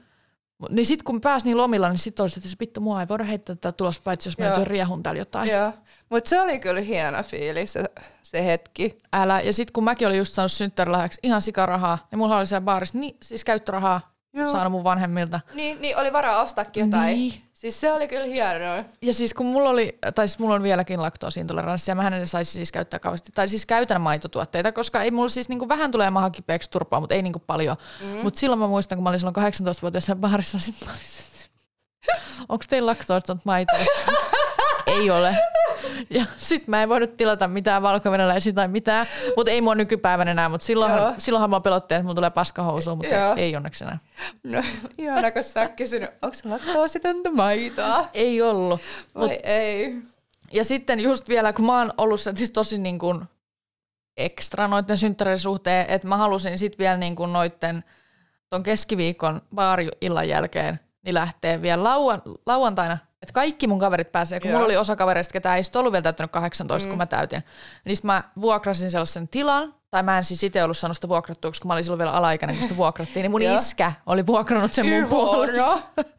Mut 0.57 0.69
Niin 0.69 0.85
sitten 0.85 1.03
kun 1.03 1.21
pääsi 1.21 1.45
niin 1.45 1.57
lomilla, 1.57 1.89
niin 1.89 1.99
sitten 1.99 2.23
oli 2.23 2.29
se, 2.29 2.39
että 2.39 2.49
se 2.49 2.55
vittu 2.59 2.81
mua 2.81 3.01
ei 3.01 3.07
voida 3.07 3.23
heittää 3.23 3.55
tätä 3.55 3.71
tulos, 3.71 3.99
paitsi 3.99 4.29
jos 4.29 4.37
mä 4.37 4.57
nyt 4.57 4.67
riehun 4.67 5.03
täällä 5.03 5.19
jotain. 5.19 5.49
Joo. 5.49 5.71
Mutta 6.09 6.29
se 6.29 6.41
oli 6.41 6.59
kyllä 6.59 6.81
hieno 6.81 7.23
fiilis 7.23 7.73
se, 7.73 7.83
se 8.23 8.45
hetki. 8.45 8.97
Älä. 9.13 9.41
Ja 9.41 9.53
sitten 9.53 9.73
kun 9.73 9.83
mäkin 9.83 10.07
olin 10.07 10.17
just 10.17 10.33
saanut 10.33 10.51
synttärilahjaksi 10.51 11.19
ihan 11.23 11.41
sikarahaa, 11.41 12.07
niin 12.11 12.19
mulla 12.19 12.37
oli 12.37 12.47
siellä 12.47 12.65
baarissa 12.65 12.97
niin, 12.97 13.17
siis 13.21 13.43
käyttörahaa 13.43 14.16
Joo. 14.37 14.51
saanut 14.51 14.71
mun 14.71 14.83
vanhemmilta. 14.83 15.39
Niin, 15.53 15.81
niin 15.81 15.97
oli 15.97 16.13
varaa 16.13 16.41
ostaakin 16.41 16.85
jotain. 16.85 17.17
Niin. 17.17 17.41
Siis 17.53 17.79
se 17.79 17.91
oli 17.91 18.07
kyllä 18.07 18.25
hienoa. 18.25 18.83
Ja 19.01 19.13
siis 19.13 19.33
kun 19.33 19.45
mulla 19.45 19.69
oli, 19.69 19.97
tai 20.15 20.27
siis 20.27 20.39
mulla 20.39 20.55
on 20.55 20.63
vieläkin 20.63 21.01
laktoosiintoleranssi, 21.01 21.91
ja 21.91 21.95
mä 21.95 22.07
en 22.07 22.27
saisi 22.27 22.51
siis 22.51 22.71
käyttää 22.71 22.99
kauheasti, 22.99 23.31
tai 23.35 23.47
siis 23.47 23.65
käytän 23.65 24.01
maitotuotteita, 24.01 24.71
koska 24.71 25.01
ei 25.01 25.11
mulla 25.11 25.29
siis 25.29 25.49
niinku 25.49 25.69
vähän 25.69 25.91
tulee 25.91 26.09
maha 26.09 26.29
kipeäksi 26.29 26.71
turpaa, 26.71 26.99
mutta 26.99 27.15
ei 27.15 27.21
niinku 27.21 27.39
paljon. 27.39 27.77
Mm. 28.01 28.07
Mutta 28.07 28.39
silloin 28.39 28.59
mä 28.59 28.67
muistan, 28.67 28.97
kun 28.97 29.03
mä 29.03 29.09
olin 29.09 29.19
silloin 29.19 29.35
18-vuotias 29.35 30.05
siellä 30.05 30.19
baarissa, 30.19 30.59
sit 30.59 30.75
mä 30.85 30.91
olin, 30.91 31.01
onko 32.49 32.65
teillä 32.69 32.89
laktoositonta 32.89 33.41
maitoa? 33.45 33.79
Ei 35.01 35.09
ole. 35.09 35.37
Ja 36.09 36.25
sit 36.37 36.67
mä 36.67 36.83
en 36.83 36.89
voinut 36.89 37.17
tilata 37.17 37.47
mitään 37.47 37.81
valkovenäläisiä 37.81 38.53
tai 38.53 38.67
mitään, 38.67 39.07
mutta 39.35 39.51
ei 39.51 39.61
mua 39.61 39.75
nykypäivänä 39.75 40.31
enää, 40.31 40.49
mutta 40.49 40.65
silloinhan, 40.65 41.01
Joo. 41.01 41.13
silloinhan 41.17 41.49
mä 41.49 41.59
pelottiin, 41.59 41.95
että 41.95 42.05
mun 42.05 42.15
tulee 42.15 42.29
paskahousuun, 42.29 42.97
mutta 42.97 43.15
Joo. 43.15 43.35
ei, 43.35 43.55
onneksi 43.55 43.83
enää. 43.83 43.99
No, 44.43 44.63
ihana, 44.97 45.31
kun 45.31 45.43
sä 45.43 45.69
kysynyt, 45.69 46.09
onko 46.21 46.33
sulla 46.33 46.55
laktoositonta 46.55 47.31
maitoa? 47.31 48.09
Ei 48.13 48.41
ollut. 48.41 48.81
Vai 49.15 49.39
ei? 49.43 49.95
Ja 50.53 50.63
sitten 50.63 50.99
just 50.99 51.29
vielä, 51.29 51.53
kun 51.53 51.65
mä 51.65 51.79
oon 51.79 51.93
ollut 51.97 52.21
se, 52.21 52.31
siis 52.35 52.49
tosi 52.49 52.77
niin 52.77 52.99
kuin 52.99 53.21
ekstra 54.17 54.67
noiden 54.67 54.97
synttäreiden 54.97 55.39
suhteen, 55.39 55.85
että 55.89 56.07
mä 56.07 56.17
halusin 56.17 56.57
sitten 56.57 56.79
vielä 56.79 56.97
niin 56.97 57.15
kuin 57.15 57.33
noiden 57.33 57.83
ton 58.49 58.63
keskiviikon 58.63 59.41
baari-illan 59.55 60.29
jälkeen 60.29 60.79
niin 61.05 61.13
lähtee 61.13 61.61
vielä 61.61 61.83
lauan, 61.83 62.21
lauantaina, 62.45 62.97
että 63.27 63.33
kaikki 63.33 63.67
mun 63.67 63.79
kaverit 63.79 64.11
pääsee, 64.11 64.39
kun 64.39 64.49
Joo. 64.49 64.57
mulla 64.57 64.65
oli 64.65 64.77
osa 64.77 64.95
kavereista, 64.95 65.33
ketä 65.33 65.55
ei 65.55 65.63
ollut 65.75 65.91
vielä 65.91 66.03
täyttänyt 66.03 66.31
18, 66.31 66.85
mm. 66.87 66.89
kun 66.89 66.97
mä 66.97 67.05
täytin. 67.05 67.43
Niin 67.85 67.97
mä 68.03 68.23
vuokrasin 68.41 68.91
sellaisen 68.91 69.27
tilan, 69.27 69.73
tai 69.91 70.03
mä 70.03 70.17
en 70.17 70.23
siis 70.23 70.43
itse 70.43 70.63
ollut 70.63 70.77
saanut 70.77 70.97
sitä 70.97 71.09
vuokrattua, 71.09 71.51
koska 71.51 71.67
mä 71.67 71.73
olin 71.73 71.83
silloin 71.83 71.97
vielä 71.97 72.11
alaikäinen, 72.11 72.55
kun 72.55 72.63
sitä 72.63 72.77
vuokrattiin, 72.83 73.23
niin 73.23 73.31
mun 73.31 73.41
iskä 73.41 73.91
oli 74.05 74.27
vuokrannut 74.27 74.73
sen 74.73 74.85
mun 74.87 75.05
puolesta. 75.09 75.81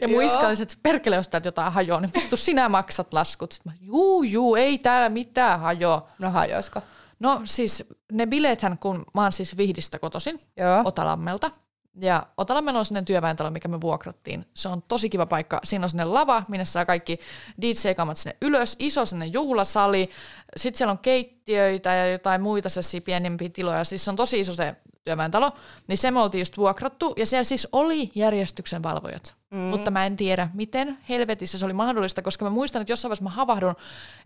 Ja 0.00 0.08
mun 0.08 0.22
iskä 0.22 0.46
oli 0.46 0.56
se, 0.56 0.62
että 0.62 0.74
perkele, 0.82 1.16
jos 1.16 1.28
täältä 1.28 1.48
jotain 1.48 1.72
hajoaa, 1.72 2.00
niin 2.00 2.10
vittu 2.14 2.36
sinä 2.36 2.68
maksat 2.68 3.12
laskut. 3.12 3.52
Sitten 3.52 3.72
mä, 3.72 3.78
juu, 3.80 4.22
juu, 4.22 4.56
ei 4.56 4.78
täällä 4.78 5.08
mitään 5.08 5.60
hajoa. 5.60 6.08
No 6.18 6.30
hajoisko? 6.30 6.80
No 7.20 7.40
siis 7.44 7.84
ne 8.12 8.26
bileethän, 8.26 8.78
kun 8.78 9.04
mä 9.14 9.22
oon 9.22 9.32
siis 9.32 9.56
Vihdistä 9.56 9.98
kotosin, 9.98 10.38
Joo. 10.56 10.82
Otalammelta, 10.84 11.50
Ja 12.00 12.26
Otala 12.36 12.62
meillä 12.62 12.78
on 12.78 12.86
sinne 12.86 13.02
työväentalo, 13.02 13.50
mikä 13.50 13.68
me 13.68 13.80
vuokrattiin. 13.80 14.46
Se 14.54 14.68
on 14.68 14.82
tosi 14.82 15.10
kiva 15.10 15.26
paikka. 15.26 15.60
Siinä 15.64 15.84
on 15.84 15.90
sinne 15.90 16.04
lava, 16.04 16.42
minne 16.48 16.64
saa 16.64 16.84
kaikki 16.84 17.20
DJ-kamat 17.62 18.16
sinne 18.16 18.36
ylös. 18.42 18.76
Iso 18.78 19.06
sinne 19.06 19.26
juhlasali. 19.26 20.10
Sitten 20.56 20.78
siellä 20.78 20.92
on 20.92 20.98
keittiöitä 20.98 21.94
ja 21.94 22.12
jotain 22.12 22.42
muita 22.42 22.68
sellaisia 22.68 23.00
pienempiä 23.00 23.48
tiloja. 23.48 23.84
Siis 23.84 24.04
se 24.04 24.10
on 24.10 24.16
tosi 24.16 24.40
iso 24.40 24.54
se 24.54 24.76
työväentalo. 25.06 25.50
Niin 25.88 25.98
se 25.98 26.10
me 26.10 26.20
oltiin 26.20 26.40
just 26.40 26.56
vuokrattu. 26.56 27.14
Ja 27.16 27.26
siellä 27.26 27.44
siis 27.44 27.68
oli 27.72 28.10
järjestyksen 28.14 28.82
valvojat. 28.82 29.34
Mm. 29.50 29.58
Mutta 29.58 29.90
mä 29.90 30.06
en 30.06 30.16
tiedä, 30.16 30.48
miten 30.54 30.98
helvetissä 31.08 31.58
se 31.58 31.64
oli 31.64 31.72
mahdollista, 31.72 32.22
koska 32.22 32.44
mä 32.44 32.50
muistan, 32.50 32.82
että 32.82 32.92
jossain 32.92 33.10
vaiheessa 33.10 33.24
mä 33.24 33.30
havahdun, 33.30 33.74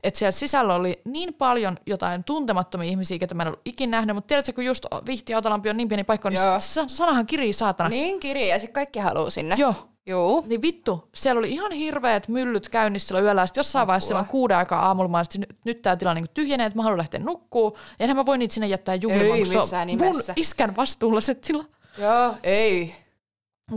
että 0.04 0.18
siellä 0.18 0.32
sisällä 0.32 0.74
oli 0.74 1.00
niin 1.04 1.34
paljon 1.34 1.76
jotain 1.86 2.24
tuntemattomia 2.24 2.90
ihmisiä, 2.90 3.18
ketä 3.18 3.34
mä 3.34 3.42
en 3.42 3.48
ollut 3.48 3.60
ikinä 3.64 3.90
nähnyt, 3.96 4.16
mutta 4.16 4.28
tiedätkö, 4.28 4.52
kun 4.52 4.64
just 4.64 4.86
Vihti 5.06 5.32
ja 5.32 5.38
Otalampi 5.38 5.70
on 5.70 5.76
niin 5.76 5.88
pieni 5.88 6.04
paikka, 6.04 6.30
niin 6.30 6.42
Joo. 6.42 6.60
sa- 6.60 6.88
sanahan 6.88 7.26
kirii 7.26 7.52
saatana. 7.52 7.88
Niin 7.88 8.20
kiri, 8.20 8.48
ja 8.48 8.58
sitten 8.58 8.72
kaikki 8.72 8.98
haluaa 8.98 9.30
sinne. 9.30 9.54
Joo. 9.58 9.74
Juu. 10.06 10.44
Niin 10.46 10.62
vittu, 10.62 11.08
siellä 11.14 11.38
oli 11.38 11.50
ihan 11.50 11.72
hirveät 11.72 12.28
myllyt 12.28 12.68
käynnissä 12.68 13.08
silloin 13.08 13.24
yöllä, 13.24 13.46
sitten 13.46 13.60
jossain 13.60 13.86
vaiheessa 13.86 14.06
silloin 14.06 14.26
kuuden 14.26 14.56
aikaa 14.56 14.86
aamulla 14.86 15.08
mä 15.08 15.18
olin, 15.18 15.26
että 15.26 15.38
nyt, 15.38 15.56
nyt 15.64 15.82
tämä 15.82 15.96
tila 15.96 16.14
niin 16.14 16.28
tyhjenee, 16.34 16.66
että 16.66 16.76
mä 16.76 16.82
haluan 16.82 16.98
lähteä 16.98 17.20
nukkuu, 17.20 17.78
ja 17.98 18.04
enhän 18.04 18.16
mä 18.16 18.26
voi 18.26 18.38
niitä 18.38 18.54
sinne 18.54 18.66
jättää 18.66 18.94
juhlimaan, 18.94 19.38
Ei 19.38 19.44
missään 19.44 19.88
mun 19.98 20.22
iskän 20.36 20.76
vastuulla 20.76 21.20
se 21.20 21.34
tila. 21.34 21.64
Joo, 21.98 22.34
ei. 22.42 22.94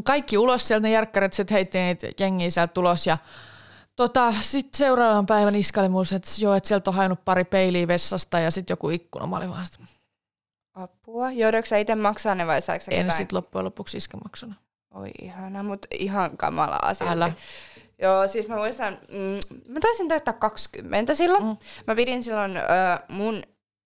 kaikki 0.03 0.37
ulos 0.37 0.67
sieltä, 0.67 0.83
ne 0.83 0.91
järkkärit 0.91 1.33
sitten 1.33 1.55
heitti 1.55 1.79
niitä 1.79 2.07
jengiä 2.19 2.49
sieltä 2.49 2.73
tulos 2.73 3.07
ja 3.07 3.17
tota, 3.95 4.33
sitten 4.41 4.77
seuraavan 4.77 5.25
päivän 5.25 5.55
iskaili 5.55 5.89
mulle, 5.89 6.05
se, 6.05 6.15
että 6.15 6.29
joo, 6.39 6.53
että 6.53 6.67
sieltä 6.67 6.89
on 6.89 6.95
hajonnut 6.95 7.25
pari 7.25 7.43
peiliä 7.43 7.87
vessasta 7.87 8.39
ja 8.39 8.51
sitten 8.51 8.73
joku 8.73 8.89
ikkuna. 8.89 9.25
Mä 9.25 9.37
olin 9.37 9.49
vaan 9.49 9.65
sitä, 9.65 9.77
Apua. 10.73 11.31
Joudutko 11.31 11.65
sä 11.65 11.77
itse 11.77 11.95
maksaa 11.95 12.35
ne 12.35 12.47
vai 12.47 12.61
saiko 12.61 12.85
en 12.89 13.11
sitten 13.11 13.37
loppujen 13.37 13.65
lopuksi 13.65 13.97
iskemaksuna. 13.97 14.55
Oi 14.93 15.09
ihana, 15.21 15.63
mutta 15.63 15.87
ihan 15.99 16.37
kamalaa 16.37 16.93
silti. 16.93 17.13
Älä. 17.13 17.31
Joo, 18.01 18.27
siis 18.27 18.47
mä 18.47 18.55
muistan, 18.55 18.97
mm, 19.09 19.63
mä 19.73 19.79
taisin 19.81 20.07
täyttää 20.07 20.33
20 20.33 21.13
silloin. 21.13 21.43
Mm. 21.43 21.49
Mm. 21.49 21.57
Mä 21.87 21.95
pidin 21.95 22.23
silloin 22.23 22.57
ö, 22.57 22.61
mun 23.09 23.43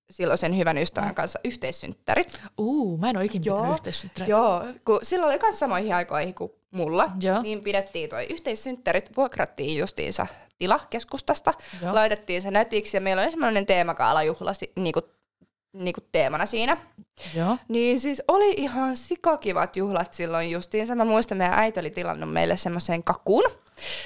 silloisen 0.10 0.58
hyvän 0.58 0.78
ystävän 0.78 1.16
kanssa 1.16 1.40
yhteissynttärit. 1.46 2.42
Uu, 2.58 2.98
mä 2.98 3.10
en 3.10 3.18
ole 3.18 3.26
ikinä 3.26 3.44
Joo. 3.46 3.58
pitänyt 3.58 3.78
yhteissynttäreitä. 3.78 4.32
Joo, 4.38 4.64
kun 4.86 5.00
silloin 5.04 5.32
oli 5.32 5.40
myös 5.42 5.60
samoihin 5.60 5.96
aikoihin 5.96 6.34
kuin 6.34 6.52
mulla, 6.72 7.12
Joo. 7.22 7.42
niin 7.42 7.62
pidettiin 7.62 8.10
toi 8.10 8.26
yhteissynttärit, 8.26 9.18
vuokrattiin 9.18 9.78
justiinsa 9.80 10.28
tila 10.60 10.80
keskustasta, 10.90 11.54
Joo. 11.82 11.96
laitettiin 11.96 12.42
se 12.42 12.52
netiksi 12.52 12.98
ja 12.98 13.02
meillä 13.02 13.22
oli 13.22 13.32
semmoinen 13.32 13.66
teemakaalajuhla 13.66 14.54
si- 14.54 14.72
niinku, 14.76 15.02
niinku 15.78 16.02
teemana 16.12 16.46
siinä. 16.46 16.78
Joo. 17.36 17.58
Niin 17.68 18.00
siis 18.00 18.22
oli 18.28 18.52
ihan 18.58 18.96
sikakivat 18.96 19.76
juhlat 19.76 20.14
silloin 20.14 20.52
justiinsa. 20.52 20.96
Mä 20.96 21.06
muistan, 21.06 21.38
meidän 21.38 21.60
äiti 21.60 21.80
oli 21.80 21.90
tilannut 21.90 22.34
meille 22.34 22.58
semmoisen 22.58 23.04
kakun. 23.04 23.44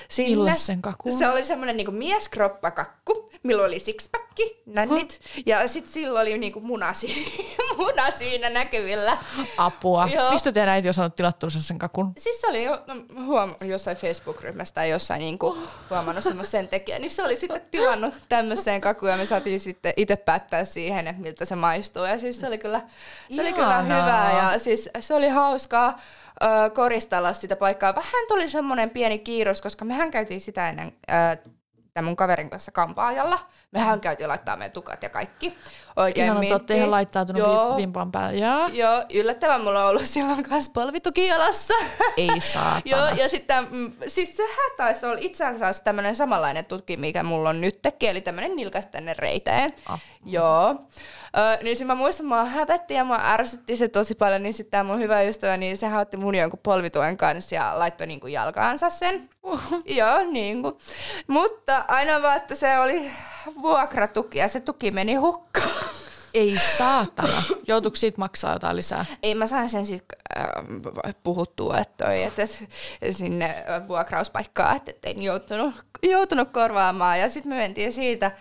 Sinne. 0.10 0.30
Millaisen 0.30 0.82
kakun? 0.82 1.18
Se 1.18 1.28
oli 1.30 1.46
semmoinen 1.46 1.78
niinku 1.78 1.92
mieskroppakakku, 1.92 3.31
milloin 3.44 3.68
oli 3.68 3.80
sixpacki, 3.80 4.62
nännit, 4.66 5.22
ja 5.46 5.68
sitten 5.68 5.94
silloin 5.94 6.22
oli 6.28 6.38
niinku 6.38 6.60
muna, 6.60 6.94
si- 6.94 7.48
muna 7.78 8.12
siinä 8.12 8.50
näkyvillä. 8.50 9.18
Apua. 9.58 10.08
Joo. 10.16 10.32
Mistä 10.32 10.52
teidän 10.52 10.70
äiti 10.74 10.88
on 10.88 10.94
saanut 10.94 11.16
tilattua 11.16 11.50
sen 11.50 11.80
kakun? 11.80 12.12
Siis 12.18 12.42
se 12.42 12.48
oli 12.48 12.64
jo, 12.64 12.82
no, 12.88 12.96
huom- 13.26 13.56
jossain 13.62 13.98
Facebook-ryhmässä 13.98 14.74
tai 14.76 14.90
jossain 14.90 15.20
niinku 15.20 15.58
huomannut 15.90 16.24
semmoisen 16.24 16.68
tekijän, 16.68 17.02
niin 17.02 17.12
se 17.12 17.24
oli 17.24 17.36
sitten 17.36 17.62
tilannut 17.72 18.14
tämmöiseen 18.30 18.82
kakuun 18.82 19.12
ja 19.12 19.18
me 19.18 19.26
saatiin 19.26 19.60
sitten 19.60 19.94
itse 19.98 20.16
päättää 20.16 20.64
siihen, 20.66 21.08
että 21.08 21.22
miltä 21.22 21.46
se 21.46 21.56
maistuu. 21.56 22.04
Ja 22.04 22.20
siis 22.20 22.40
se 22.40 22.48
oli 22.48 22.58
kyllä, 22.58 22.82
se 23.32 23.42
oli 23.42 23.54
kyllä 23.54 23.68
Ihanaa. 23.68 24.02
hyvää 24.02 24.38
ja 24.54 24.60
siis 24.60 24.90
se 25.00 25.14
oli 25.14 25.28
hauskaa 25.28 26.00
koristella 26.74 27.34
sitä 27.34 27.56
paikkaa. 27.56 27.96
Vähän 27.96 28.28
tuli 28.28 28.48
semmoinen 28.50 28.90
pieni 28.90 29.20
kiirus, 29.20 29.62
koska 29.62 29.86
mehän 29.86 30.12
käytiin 30.12 30.42
sitä 30.42 30.70
ennen 30.70 30.92
ö, 31.12 31.50
tämän 31.94 32.06
mun 32.06 32.16
kaverin 32.16 32.50
kanssa 32.50 32.72
kampaajalla. 32.72 33.40
Mehän 33.72 34.02
käytiin 34.02 34.28
laittaa 34.30 34.58
meidän 34.58 34.72
tukat 34.72 35.04
ja 35.04 35.10
kaikki. 35.10 35.58
Oikein 35.96 36.26
Ihan 36.26 36.38
on 36.38 36.44
totta 36.44 36.58
minttiin. 36.58 36.78
ihan 36.78 36.92
laittautunut 36.92 37.40
Joo. 37.40 37.72
vi- 37.76 37.82
vimpan 37.82 38.12
päälle. 38.12 38.38
Jaa. 38.40 38.70
Joo, 38.74 39.04
yllättävän 39.14 39.62
mulla 39.62 39.84
on 39.84 39.90
ollut 39.90 40.06
silloin 40.06 40.44
kanssa 40.44 40.72
polvituki 40.74 41.28
jalassa. 41.28 41.74
Ei 42.18 42.40
saatana. 42.40 42.82
Joo, 42.86 43.08
ja 43.08 43.30
sitten, 43.30 43.68
mm, 43.72 43.94
siis 44.08 44.38
sehän 44.38 44.72
taisi 44.78 45.06
olla 45.06 45.18
itse 45.20 45.46
asiassa 45.46 45.84
tämmöinen 45.84 46.16
samanlainen 46.16 46.66
tutki, 46.66 46.98
mikä 46.98 47.24
mulla 47.24 47.50
on 47.50 47.62
nyt 47.62 47.82
teki, 47.82 48.08
eli 48.08 48.22
tämmöinen 48.22 48.56
nilkas 48.56 48.86
tänne 48.88 49.14
reiteen. 49.18 49.70
Ah. 49.86 50.00
Joo. 50.26 50.76
Ö, 51.38 51.64
niin 51.64 51.78
sit 51.78 51.88
mä 51.88 51.96
muistan, 51.96 52.26
mua 52.26 52.46
hävetti 52.46 52.94
ja 52.94 53.04
mua 53.04 53.18
ärsytti 53.24 53.78
se 53.78 53.88
tosi 53.88 54.16
paljon, 54.16 54.44
niin 54.44 54.54
sitten 54.54 54.86
mun 54.86 55.00
hyvä 55.00 55.22
ystävä, 55.22 55.58
niin 55.58 55.78
sehän 55.78 56.02
otti 56.02 56.18
mun 56.18 56.36
jonkun 56.36 56.60
polvituen 56.64 57.18
kanssa 57.18 57.56
ja 57.56 57.80
laittoi 57.80 58.08
niinku 58.08 58.28
jalkaansa 58.28 58.90
sen. 58.90 59.30
Joo, 59.86 60.24
niinku. 60.24 60.78
Mutta 61.28 61.86
aina 61.88 62.22
vaan, 62.22 62.38
että 62.38 62.56
se 62.56 62.80
oli 62.80 63.12
vuokratuki 63.62 64.40
ja 64.40 64.48
se 64.48 64.60
tuki 64.60 64.92
meni 64.92 65.16
hukkaan. 65.16 65.70
Ei 66.34 66.58
saatana. 66.78 67.44
Joutuiko 67.68 67.96
siitä 67.96 68.18
maksaa 68.18 68.54
jotain 68.54 68.76
lisää? 68.76 69.06
Ei, 69.24 69.36
mä 69.36 69.48
sain 69.48 69.70
sen 69.70 69.86
sitten 69.86 70.20
äh, 70.38 71.16
puhuttua, 71.24 71.78
että, 71.78 72.06
toi, 72.06 72.24
että 72.24 72.48
sinne 73.12 73.64
vuokrauspaikkaan, 73.88 74.76
että 74.76 75.10
en 75.10 75.24
joutunut, 75.24 75.76
joutunut 76.04 76.50
korvaamaan. 76.52 77.20
Ja 77.20 77.30
sitten 77.30 77.50
me 77.52 77.56
mentiin 77.56 77.94
siitä, 77.94 78.32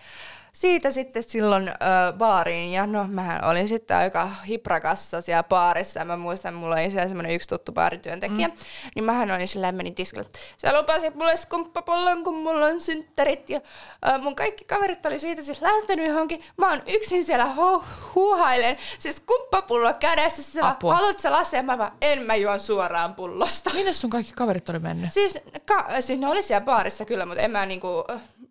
siitä 0.52 0.90
sitten 0.90 1.23
silloin 1.23 1.69
ö, 1.69 1.73
baariin, 2.19 2.73
ja 2.73 2.87
no 2.87 3.07
mähän 3.09 3.45
olin 3.45 3.69
sitten 3.69 3.97
aika 3.97 4.28
hiprakassa 4.49 5.21
siellä 5.21 5.42
baarissa, 5.42 6.04
mä 6.04 6.16
muistan, 6.16 6.54
mulla 6.54 6.75
oli 6.75 6.90
siellä 6.90 7.09
semmoinen 7.09 7.33
yksi 7.35 7.49
tuttu 7.49 7.73
baarityöntekijä, 7.73 8.49
mm. 8.49 8.54
niin 8.95 9.04
mähän 9.04 9.30
olin 9.30 9.49
sillä 9.49 9.73
menin 9.73 9.95
tiskille, 9.95 10.26
sä 10.57 10.78
lupasit 10.78 11.14
mulle 11.14 11.37
skumppapullon, 11.37 12.25
kun 12.25 12.35
mulla 12.35 12.66
on 12.66 12.80
synttärit, 12.80 13.50
ja 13.50 13.61
ö, 14.09 14.19
mun 14.19 14.37
kaikki 14.37 14.64
kaverit 14.64 15.07
oli 15.07 15.21
siitä 15.21 15.42
siis 15.42 15.62
lähtenyt 15.62 16.07
johonkin, 16.07 16.45
mä 16.57 16.71
oon 16.71 16.83
yksin 16.87 17.25
siellä 17.25 17.45
hu- 17.57 17.85
huuhailen, 18.14 18.76
siis 18.99 19.16
skumppapullo 19.16 19.95
kädessä, 19.95 20.42
sä 20.42 20.61
vaan, 20.61 20.73
Apua. 20.73 20.95
haluat 20.95 21.19
sä 21.19 21.33
lasia, 21.33 21.62
mä 21.62 21.78
vaan, 21.78 21.92
en 22.00 22.19
mä 22.19 22.35
juon 22.35 22.61
suoraan 22.61 23.14
pullosta. 23.14 23.71
Minne 23.75 23.92
sun 23.92 24.11
kaikki 24.11 24.33
kaverit 24.33 24.69
oli 24.69 24.78
mennyt? 24.78 25.12
Siis, 25.12 25.38
ka, 25.66 25.87
siis 26.00 26.19
ne 26.19 26.28
oli 26.28 26.42
siellä 26.42 26.64
baarissa 26.64 27.04
kyllä, 27.04 27.26
mutta 27.26 27.42
en 27.42 27.50
mä 27.50 27.66
niinku 27.66 28.04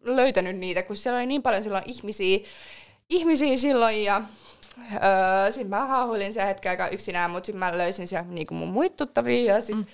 löytänyt 0.03 0.58
niitä, 0.58 0.84
kun 0.84 0.96
siellä 0.96 1.18
oli 1.18 1.25
niin 1.25 1.41
paljon 1.41 1.63
silloin 1.63 1.84
ihmisiä, 1.88 2.39
ihmisiä 3.10 3.58
silloin 3.58 4.03
ja 4.03 4.22
öö, 4.94 5.51
sitten 5.51 5.70
mä 5.70 5.86
haahuilin 5.86 6.34
siellä 6.34 6.48
hetken 6.48 6.70
aikaa 6.70 6.88
yksinään, 6.88 7.32
mutta 7.32 7.46
sitten 7.46 7.60
mä 7.60 7.77
löysin 7.77 8.08
siellä 8.08 8.27
niinku 8.29 8.53
mun 8.53 8.68
muita 8.68 8.96
tuttavia 8.98 9.53
ja 9.53 9.62
sitten 9.62 9.88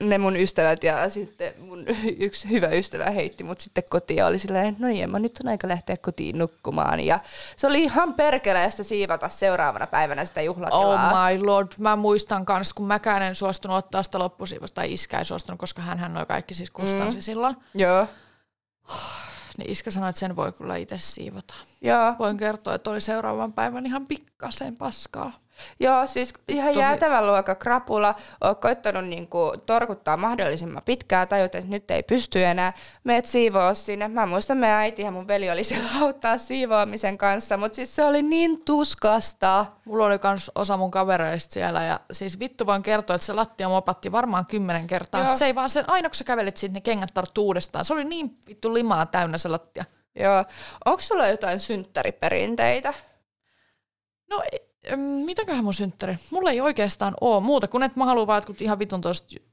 mm. 0.00 0.08
ne 0.08 0.18
mun 0.18 0.36
ystävät 0.36 0.84
ja 0.84 1.08
sitten 1.10 1.52
mun 1.58 1.84
yksi 2.26 2.50
hyvä 2.50 2.66
ystävä 2.66 3.10
heitti 3.10 3.44
mut 3.44 3.60
sitten 3.60 3.84
kotiin 3.90 4.16
ja 4.16 4.26
oli 4.26 4.38
silleen, 4.38 4.76
no 4.78 4.88
niin, 4.88 5.04
Emma, 5.04 5.18
nyt 5.18 5.40
on 5.44 5.50
aika 5.50 5.68
lähteä 5.68 5.96
kotiin 5.96 6.38
nukkumaan 6.38 7.00
ja 7.00 7.18
se 7.56 7.66
oli 7.66 7.82
ihan 7.82 8.14
perkeleestä 8.14 8.82
siivota 8.82 9.28
seuraavana 9.28 9.86
päivänä 9.86 10.24
sitä 10.24 10.40
Oh 10.40 10.44
juhlatilaa. 10.44 11.30
my 11.30 11.44
lord, 11.44 11.68
mä 11.78 11.96
muistan 11.96 12.46
kans, 12.46 12.72
kun 12.72 12.86
mäkään 12.86 13.22
en 13.22 13.34
suostunut 13.34 13.76
ottaa 13.76 14.02
sitä 14.02 14.18
loppusiivosta, 14.18 14.74
tai 14.74 14.92
iskä 14.92 15.18
ei 15.18 15.24
suostunut, 15.24 15.60
koska 15.60 15.82
hän 15.82 15.98
hän 15.98 16.14
noi 16.14 16.26
kaikki 16.26 16.54
siis 16.54 16.70
kustansi 16.70 17.18
mm. 17.18 17.22
silloin. 17.22 17.56
Joo, 17.74 18.06
Niin 19.58 19.70
iskä 19.70 19.90
sanoi, 19.90 20.10
että 20.10 20.20
sen 20.20 20.36
voi 20.36 20.52
kyllä 20.52 20.76
itse 20.76 20.98
siivota. 20.98 21.54
joo. 21.80 22.14
Voin 22.18 22.36
kertoa, 22.36 22.74
että 22.74 22.90
oli 22.90 23.00
seuraavan 23.00 23.52
päivän 23.52 23.86
ihan 23.86 24.06
pikkasen 24.06 24.76
paskaa. 24.76 25.32
Joo, 25.80 26.06
siis 26.06 26.34
ihan 26.48 26.68
Tosi- 26.68 26.78
jäätävän 26.78 27.26
luokka 27.26 27.54
krapula. 27.54 28.14
Oot 28.44 28.60
koittanut 28.60 29.04
niinku 29.04 29.52
torkuttaa 29.66 30.16
mahdollisimman 30.16 30.82
pitkään, 30.84 31.28
tajut, 31.28 31.54
että 31.54 31.70
nyt 31.70 31.90
ei 31.90 32.02
pysty 32.02 32.44
enää. 32.44 32.72
Meet 33.04 33.26
siivoo 33.26 33.74
sinne. 33.74 34.08
Mä 34.08 34.26
muistan, 34.26 34.58
meidän 34.58 34.78
äiti 34.78 35.02
ja 35.02 35.10
mun 35.10 35.28
veli 35.28 35.50
oli 35.50 35.64
siellä 35.64 35.88
auttaa 36.02 36.38
siivoamisen 36.38 37.18
kanssa, 37.18 37.56
mutta 37.56 37.76
siis 37.76 37.96
se 37.96 38.04
oli 38.04 38.22
niin 38.22 38.64
tuskasta. 38.64 39.66
Mulla 39.84 40.06
oli 40.06 40.18
kans 40.18 40.50
osa 40.54 40.76
mun 40.76 40.90
kavereista 40.90 41.52
siellä 41.52 41.84
ja 41.84 42.00
siis 42.12 42.38
vittu 42.38 42.66
voin 42.66 42.82
kertoa, 42.82 43.16
että 43.16 43.26
se 43.26 43.32
lattia 43.32 43.68
mopatti 43.68 44.12
varmaan 44.12 44.46
kymmenen 44.46 44.86
kertaa. 44.86 45.22
Joo. 45.22 45.38
Se 45.38 45.46
ei 45.46 45.54
vaan 45.54 45.70
sen, 45.70 45.84
aina 45.90 46.08
kun 46.08 46.16
sä 46.16 46.24
kävelit 46.24 46.56
siitä, 46.56 46.74
ne 46.74 46.80
kengät 46.80 47.14
tarttu 47.14 47.42
uudestaan. 47.42 47.84
Se 47.84 47.92
oli 47.92 48.04
niin 48.04 48.38
vittu 48.48 48.74
limaa 48.74 49.06
täynnä 49.06 49.38
se 49.38 49.48
lattia. 49.48 49.84
Joo. 50.14 50.44
Onko 50.84 51.00
sulla 51.00 51.26
jotain 51.26 51.60
synttäriperinteitä? 51.60 52.94
No 54.30 54.42
mitäköhän 54.96 55.64
mun 55.64 55.74
synttäri? 55.74 56.16
Mulla 56.30 56.50
ei 56.50 56.60
oikeastaan 56.60 57.14
oo 57.20 57.40
muuta 57.40 57.68
kuin, 57.68 57.82
että 57.82 58.00
mä 58.00 58.04
haluan 58.04 58.26
vaan 58.26 58.36
jotkut 58.36 58.60
ihan 58.62 58.78
vitun 58.78 59.00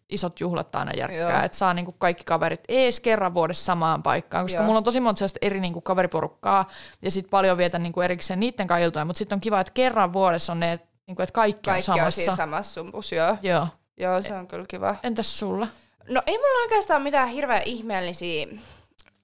isot 0.09 0.39
juhlat 0.39 0.75
aina 0.75 0.91
järkkää, 0.97 1.43
että 1.43 1.57
saa 1.57 1.73
niinku 1.73 1.95
kaikki 1.97 2.23
kaverit 2.23 2.63
ees 2.67 2.99
kerran 2.99 3.33
vuodessa 3.33 3.65
samaan 3.65 4.03
paikkaan, 4.03 4.45
koska 4.45 4.57
Joo. 4.57 4.65
mulla 4.65 4.77
on 4.77 4.83
tosi 4.83 4.99
monta 4.99 5.19
sellaista 5.19 5.39
eri 5.41 5.59
niinku 5.59 5.81
kaveriporukkaa 5.81 6.69
ja 7.01 7.11
sit 7.11 7.29
paljon 7.29 7.57
vietän 7.57 7.83
niinku 7.83 8.01
erikseen 8.01 8.39
niiden 8.39 8.67
kanssa 8.67 8.85
iltoja, 8.85 9.05
mutta 9.05 9.17
sitten 9.17 9.35
on 9.35 9.41
kiva, 9.41 9.59
että 9.59 9.73
kerran 9.73 10.13
vuodessa 10.13 10.53
on 10.53 10.59
ne, 10.59 10.79
niinku, 11.07 11.21
että 11.21 11.33
kaikki, 11.33 11.61
Kaikki 11.69 11.91
on 11.91 11.93
on 11.93 11.99
samassa. 11.99 12.21
siinä 12.21 12.35
samassa 12.35 12.73
sumpus, 12.73 13.11
joo. 13.11 13.37
Joo. 13.41 13.67
Joo, 13.97 14.21
se 14.21 14.33
on 14.33 14.47
kyllä 14.47 14.65
kiva. 14.67 14.95
Entäs 15.03 15.39
sulla? 15.39 15.67
No 16.09 16.21
ei 16.27 16.37
mulla 16.37 16.61
oikeastaan 16.61 17.01
mitään 17.01 17.27
hirveän 17.27 17.61
ihmeellisiä 17.65 18.47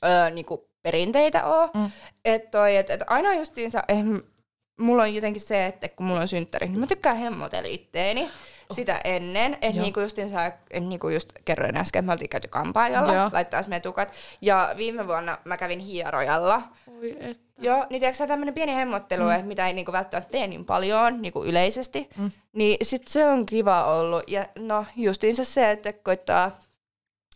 öö, 0.05 0.29
niinku 0.29 0.69
perinteitä 0.83 1.45
ole. 1.45 1.69
Mm. 1.73 1.91
Et 2.25 2.51
toi, 2.51 2.75
et, 2.75 2.89
et 2.89 3.01
aina 3.07 3.33
justiinsa, 3.35 3.83
eh, 3.87 4.03
mulla 4.79 5.03
on 5.03 5.15
jotenkin 5.15 5.41
se, 5.41 5.65
että 5.65 5.89
kun 5.89 6.05
mulla 6.05 6.21
on 6.21 6.27
synttäri, 6.27 6.67
niin 6.67 6.79
mä 6.79 6.87
tykkään 6.87 7.17
hemmotella 7.17 7.69
itteeni. 7.69 8.29
sitä 8.73 9.01
ennen. 9.03 9.53
Että 9.53 9.81
niinku 9.81 9.99
justin 9.99 10.29
sä, 10.29 10.51
niinku 10.79 11.09
just 11.09 11.33
kerroin 11.45 11.77
äsken, 11.77 11.99
että 11.99 12.05
me 12.05 12.11
oltiin 12.11 12.29
käyty 12.29 12.47
kampaajalla, 12.47 13.13
Joo. 13.13 13.29
laittaa 13.33 13.61
meidän 13.67 13.81
tukat. 13.81 14.11
Ja 14.41 14.73
viime 14.77 15.07
vuonna 15.07 15.37
mä 15.45 15.57
kävin 15.57 15.79
hierojalla. 15.79 16.61
Oi 16.99 17.17
et. 17.19 17.39
Joo, 17.61 17.85
niin 17.89 17.99
tiedätkö 17.99 18.27
tämmöinen 18.27 18.53
pieni 18.53 18.75
hemmottelu, 18.75 19.23
mm. 19.23 19.47
mitä 19.47 19.67
ei 19.67 19.73
niinku 19.73 19.91
välttämättä 19.91 20.31
tee 20.31 20.47
niin 20.47 20.65
paljon 20.65 21.21
niinku 21.21 21.43
yleisesti, 21.43 22.09
mm. 22.17 22.31
niin 22.53 22.77
sit 22.81 23.07
se 23.07 23.25
on 23.25 23.45
kiva 23.45 23.83
ollut. 23.85 24.23
Ja 24.27 24.45
no 24.59 24.85
justiinsa 24.95 25.45
se, 25.45 25.71
että 25.71 25.93
koittaa 25.93 26.59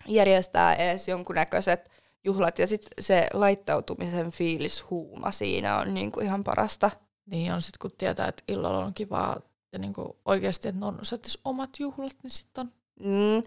järjestää 0.07 0.75
edes 0.75 1.07
jonkunnäköiset 1.07 1.91
juhlat 2.23 2.59
ja 2.59 2.67
sitten 2.67 3.03
se 3.03 3.27
laittautumisen 3.33 4.31
fiilis 4.31 4.89
huuma 4.89 5.31
siinä 5.31 5.77
on 5.77 5.93
niinku 5.93 6.19
ihan 6.19 6.43
parasta. 6.43 6.91
Niin 7.25 7.53
on 7.53 7.61
sit 7.61 7.77
kun 7.77 7.91
tietää, 7.97 8.27
että 8.27 8.43
illalla 8.47 8.85
on 8.85 8.93
kivaa 8.93 9.41
ja 9.71 9.79
niinku 9.79 10.17
oikeasti, 10.25 10.67
että 10.67 10.79
ne 10.79 10.85
on 10.85 11.01
osatis 11.01 11.39
omat 11.45 11.69
juhlat, 11.79 12.17
niin 12.23 12.31
sitten 12.31 12.61
on 12.61 12.71
Mm, 12.99 13.43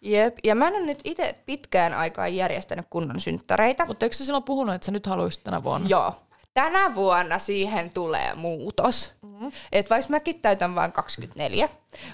jep. 0.00 0.38
Ja 0.44 0.54
mä 0.54 0.68
en 0.68 0.74
ole 0.74 0.86
nyt 0.86 1.00
itse 1.04 1.34
pitkään 1.46 1.94
aikaa 1.94 2.28
järjestänyt 2.28 2.86
kunnon 2.90 3.20
synttäreitä. 3.20 3.86
Mutta 3.86 4.06
eikö 4.06 4.16
sä 4.16 4.24
silloin 4.24 4.44
puhunut, 4.44 4.74
että 4.74 4.86
sä 4.86 4.92
nyt 4.92 5.06
haluaisit 5.06 5.44
tänä 5.44 5.62
vuonna? 5.62 5.88
Joo. 5.88 6.14
Tänä 6.54 6.94
vuonna 6.94 7.38
siihen 7.38 7.90
tulee 7.90 8.34
muutos. 8.34 9.12
Mm-hmm. 9.22 9.52
Et 9.72 9.90
vaikka 9.90 10.10
mäkin 10.10 10.40
täytän 10.40 10.74
vain 10.74 10.92
24, 10.92 11.68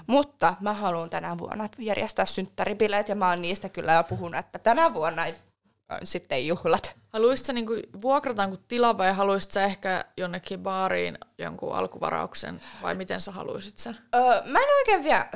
mutta 0.06 0.54
mä 0.60 0.72
haluan 0.72 1.10
tänä 1.10 1.38
vuonna 1.38 1.68
järjestää 1.78 2.26
synttäribileet 2.26 3.08
ja 3.08 3.14
mä 3.14 3.28
oon 3.28 3.42
niistä 3.42 3.68
kyllä 3.68 3.92
jo 3.92 4.04
puhunut, 4.04 4.38
että 4.38 4.58
tänä 4.58 4.94
vuonna 4.94 5.26
ei, 5.26 5.34
sitten 6.04 6.46
juhlat. 6.46 6.94
Haluaisitko 7.12 7.52
niinku, 7.52 7.72
vuokrataanko 8.02 8.56
tila 8.68 8.98
vai 8.98 9.12
haluaisitko 9.12 9.60
ehkä 9.60 10.04
jonnekin 10.16 10.60
baariin 10.60 11.18
jonkun 11.38 11.74
alkuvarauksen 11.74 12.60
vai 12.82 12.94
miten 12.94 13.20
sä 13.20 13.32
haluaisit 13.32 13.78
sen? 13.78 13.98
Öö, 14.14 14.42
mä 14.44 14.58
en 14.58 14.76
oikein 14.78 15.04
vielä 15.04 15.26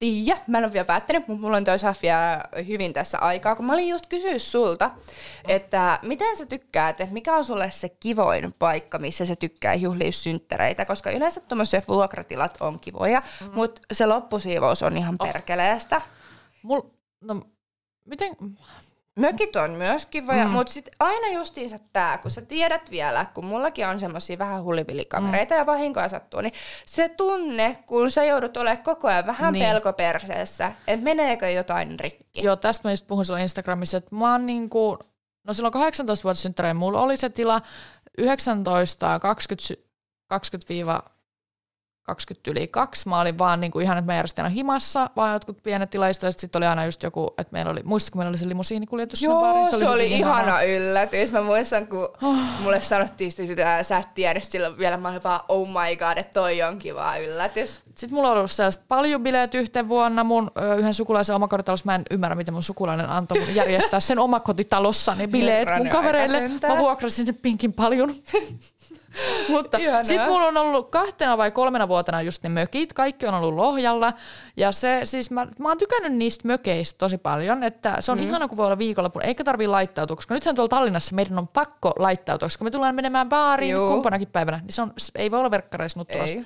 tiedä, 0.00 0.40
mä 0.46 0.58
en 0.58 0.64
ole 0.64 0.72
vielä 0.72 0.84
päättänyt, 0.84 1.28
mutta 1.28 1.42
mulla 1.42 1.56
on 1.56 1.64
toisaalta 1.64 2.00
vielä 2.02 2.44
hyvin 2.66 2.92
tässä 2.92 3.18
aikaa, 3.18 3.56
kun 3.56 3.64
mä 3.64 3.72
olin 3.72 3.88
just 3.88 4.06
kysyä 4.06 4.38
sulta, 4.38 4.90
että 5.48 5.98
miten 6.02 6.36
sä 6.36 6.46
tykkäät, 6.46 7.00
että 7.00 7.14
mikä 7.14 7.36
on 7.36 7.44
sulle 7.44 7.70
se 7.70 7.88
kivoin 7.88 8.54
paikka, 8.58 8.98
missä 8.98 9.26
sä 9.26 9.36
tykkää 9.36 9.74
juhlia 9.74 10.12
synttereitä, 10.12 10.84
koska 10.84 11.10
yleensä 11.10 11.40
tuommoiset 11.40 11.88
vuokratilat 11.88 12.56
on 12.60 12.80
kivoja, 12.80 13.22
mm. 13.40 13.50
mutta 13.54 13.80
se 13.92 14.06
loppusiivous 14.06 14.82
on 14.82 14.96
ihan 14.96 15.18
perkeleestä. 15.18 16.02
Mul, 16.62 16.80
no, 17.20 17.42
miten, 18.04 18.36
Mökit 19.18 19.56
on 19.56 19.70
myös 19.70 20.06
kivoja, 20.06 20.44
mm. 20.44 20.50
mutta 20.50 20.72
sitten 20.72 20.94
aina 21.00 21.28
justiinsa 21.38 21.78
tää, 21.92 22.18
kun 22.18 22.30
sä 22.30 22.42
tiedät 22.42 22.90
vielä, 22.90 23.26
kun 23.34 23.44
mullakin 23.44 23.86
on 23.86 24.00
semmosia 24.00 24.38
vähän 24.38 24.62
hullivillikavereita 24.62 25.54
mm. 25.54 25.58
ja 25.58 25.66
vahinkoja 25.66 26.08
sattuu, 26.08 26.40
niin 26.40 26.52
se 26.86 27.08
tunne, 27.08 27.78
kun 27.86 28.10
sä 28.10 28.24
joudut 28.24 28.56
olemaan 28.56 28.82
koko 28.82 29.08
ajan 29.08 29.26
vähän 29.26 29.52
Niin. 29.52 29.62
niin. 29.62 29.72
pelkoperseessä, 29.72 30.72
että 30.86 31.04
meneekö 31.04 31.50
jotain 31.50 32.00
rikki. 32.00 32.42
joo 32.44 32.56
tästä 32.56 32.88
mä 32.88 32.92
just 32.92 33.06
puhun 33.06 33.24
sulle 33.24 33.42
Instagramissa, 33.42 33.96
että 33.96 34.14
mä 34.14 34.32
oon 34.32 34.46
niinku, 34.46 34.98
no 35.46 35.54
silloin 35.54 35.72
18 35.72 36.24
vuotta 36.24 36.40
synttärein 36.40 36.76
mulla 36.76 37.00
oli 37.00 37.16
se 37.16 37.28
tila 37.28 37.60
19, 38.18 39.18
20, 39.18 39.66
sy- 39.66 39.90
20 40.28 41.04
20 42.02 42.50
yli 42.50 42.68
kaksi. 42.68 43.08
Mä 43.08 43.20
olin 43.20 43.38
vaan 43.38 43.60
niinku 43.60 43.80
ihan, 43.80 43.98
että 43.98 44.06
mä 44.12 44.14
järjestin 44.16 44.44
aina 44.44 44.54
himassa, 44.54 45.10
vaan 45.16 45.32
jotkut 45.32 45.62
pienet 45.62 45.90
tilaistot. 45.90 46.38
Sitten 46.38 46.58
oli 46.58 46.66
aina 46.66 46.84
just 46.84 47.02
joku, 47.02 47.34
että 47.38 47.52
meillä 47.52 47.70
oli, 47.70 47.82
muistatko, 47.84 48.18
meillä 48.18 48.28
oli 48.28 48.38
se 48.38 48.48
limusiinikuljetus 48.48 49.18
sinne 49.18 49.34
Joo, 49.34 49.40
baariin? 49.40 49.78
se, 49.78 49.88
oli 49.88 50.04
hyvin 50.04 50.16
ihana 50.18 50.62
yllätys. 50.62 51.32
Mä 51.32 51.40
muistan, 51.42 51.86
kun 51.86 52.08
mulle 52.62 52.80
sanottiin 52.80 53.32
sitä, 53.32 53.78
että 53.78 53.82
sä 53.82 53.96
et 53.98 54.14
tiennyt 54.14 54.44
silloin 54.44 54.78
vielä, 54.78 54.96
mä 54.96 55.08
olin 55.08 55.22
vaan, 55.22 55.40
oh 55.48 55.68
my 55.68 55.96
god, 55.96 56.16
että 56.16 56.40
toi 56.40 56.62
on 56.62 56.78
kiva 56.78 57.16
yllätys. 57.16 57.80
Sitten 57.84 58.14
mulla 58.14 58.30
on 58.30 58.36
ollut 58.38 58.50
sellaiset 58.50 58.82
paljon 58.88 59.22
bileet 59.22 59.54
yhteen 59.54 59.88
vuonna. 59.88 60.24
Mun 60.24 60.50
ö, 60.62 60.74
yhden 60.74 60.94
sukulaisen 60.94 61.36
omakotitalossa, 61.36 61.86
mä 61.86 61.94
en 61.94 62.02
ymmärrä, 62.10 62.34
miten 62.34 62.54
mun 62.54 62.62
sukulainen 62.62 63.08
antoi 63.08 63.38
mun 63.38 63.54
järjestää 63.54 64.00
sen 64.00 64.18
omakotitalossa 64.18 65.14
ne 65.14 65.26
bileet 65.26 65.58
mun 65.58 65.58
Herranen 65.58 65.92
kavereille. 65.92 66.36
aika 66.36 66.48
sentään. 66.48 66.72
Mä 66.72 66.78
vuokrasin 66.78 67.26
sen 67.26 67.34
pinkin 67.34 67.72
paljon. 67.72 68.14
Mutta 69.48 69.78
sitten 70.02 70.28
mulla 70.28 70.46
on 70.46 70.56
ollut 70.56 70.90
kahtena 70.90 71.38
vai 71.38 71.50
kolmena 71.50 71.88
vuotena 71.88 72.22
just 72.22 72.42
ne 72.42 72.48
mökit. 72.48 72.92
Kaikki 72.92 73.26
on 73.26 73.34
ollut 73.34 73.54
Lohjalla. 73.54 74.12
Ja 74.56 74.72
se, 74.72 75.00
siis 75.04 75.30
mä, 75.30 75.46
mä 75.58 75.68
oon 75.68 75.78
tykännyt 75.78 76.12
niistä 76.12 76.48
mökeistä 76.48 76.98
tosi 76.98 77.18
paljon, 77.18 77.62
että 77.62 77.96
se 78.00 78.12
on 78.12 78.18
mm. 78.18 78.24
ihana, 78.24 78.48
kun 78.48 78.56
voi 78.56 78.66
olla 78.66 78.78
viikonloppuun, 78.78 79.24
eikä 79.26 79.44
tarvii 79.44 79.66
laittautua, 79.66 80.16
koska 80.16 80.34
nythän 80.34 80.54
tuolla 80.54 80.68
Tallinnassa 80.68 81.14
meidän 81.14 81.38
on 81.38 81.48
pakko 81.48 81.92
laittautua, 81.98 82.46
koska 82.46 82.64
me 82.64 82.70
tullaan 82.70 82.94
menemään 82.94 83.28
baariin 83.28 83.72
Juu. 83.72 83.88
kumpanakin 83.92 84.28
päivänä, 84.28 84.60
niin 84.62 84.72
se 84.72 84.82
on, 84.82 84.92
ei 85.14 85.30
voi 85.30 85.38
olla 85.38 85.50
verkkareissa 85.50 86.00
nutturassa. 86.00 86.36
Ei. 86.36 86.44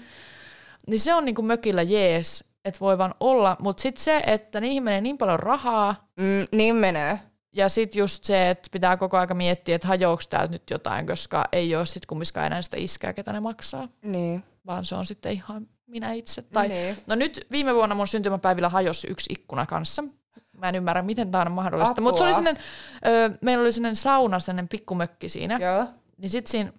Niin 0.87 1.01
se 1.01 1.15
on 1.15 1.25
niinku 1.25 1.43
mökillä 1.43 1.83
jees, 1.83 2.45
että 2.65 2.81
voi 2.81 2.99
vaan 2.99 3.15
olla. 3.21 3.57
Mutta 3.61 3.83
sitten 3.83 4.05
se, 4.05 4.23
että 4.27 4.61
niihin 4.61 4.83
menee 4.83 5.01
niin 5.01 5.19
paljon 5.19 5.41
rahaa, 5.41 6.05
Mm, 6.17 6.47
niin 6.53 6.75
menee. 6.77 7.19
Ja 7.55 7.69
sitten 7.69 7.99
just 7.99 8.25
se, 8.25 8.51
että 8.51 8.69
pitää 8.73 8.97
koko 8.97 9.17
aika 9.17 9.35
miettiä, 9.35 9.75
että 9.75 9.89
hajoako 9.89 10.23
täältä 10.31 10.53
nyt 10.53 10.71
jotain, 10.71 11.07
koska 11.07 11.45
ei 11.53 11.77
ole 11.77 11.87
sitten 11.87 12.07
kumminkaan 12.07 12.47
enää 12.47 12.63
sitä 12.63 12.77
iskää, 12.77 13.13
ketä 13.13 13.33
ne 13.33 13.41
maksaa. 13.41 13.89
Niin. 14.03 14.45
Vaan 14.67 14.85
se 14.85 14.95
on 14.95 15.07
sitten 15.07 15.33
ihan 15.33 15.67
minä 15.87 16.13
itse. 16.13 16.43
Tai, 16.43 16.69
Niin. 16.69 16.97
No 17.07 17.15
nyt 17.15 17.47
viime 17.51 17.75
vuonna 17.75 17.95
mun 17.95 18.09
syntymäpäivillä 18.09 18.69
hajosi 18.69 19.07
yksi 19.11 19.33
ikkuna 19.33 19.67
kanssa. 19.67 20.05
Mä 20.53 20.69
en 20.69 20.75
ymmärrä, 20.75 21.03
miten 21.03 21.31
tämä 21.31 21.43
on 21.43 21.53
mahdollista. 21.53 22.01
Mutta 22.01 22.19
se 22.19 22.25
oli 22.25 22.35
sellainen, 22.35 22.63
ö, 23.07 23.39
meillä 23.41 23.63
oli 23.63 23.73
sellainen 23.73 23.97
sauna, 23.97 24.41
sellainen 24.41 24.69
pikkumökki 24.69 25.29
siinä. 25.29 25.59
Joo. 25.63 25.87
Niin 26.19 26.31
sitten 26.31 26.51
siinä 26.51 26.73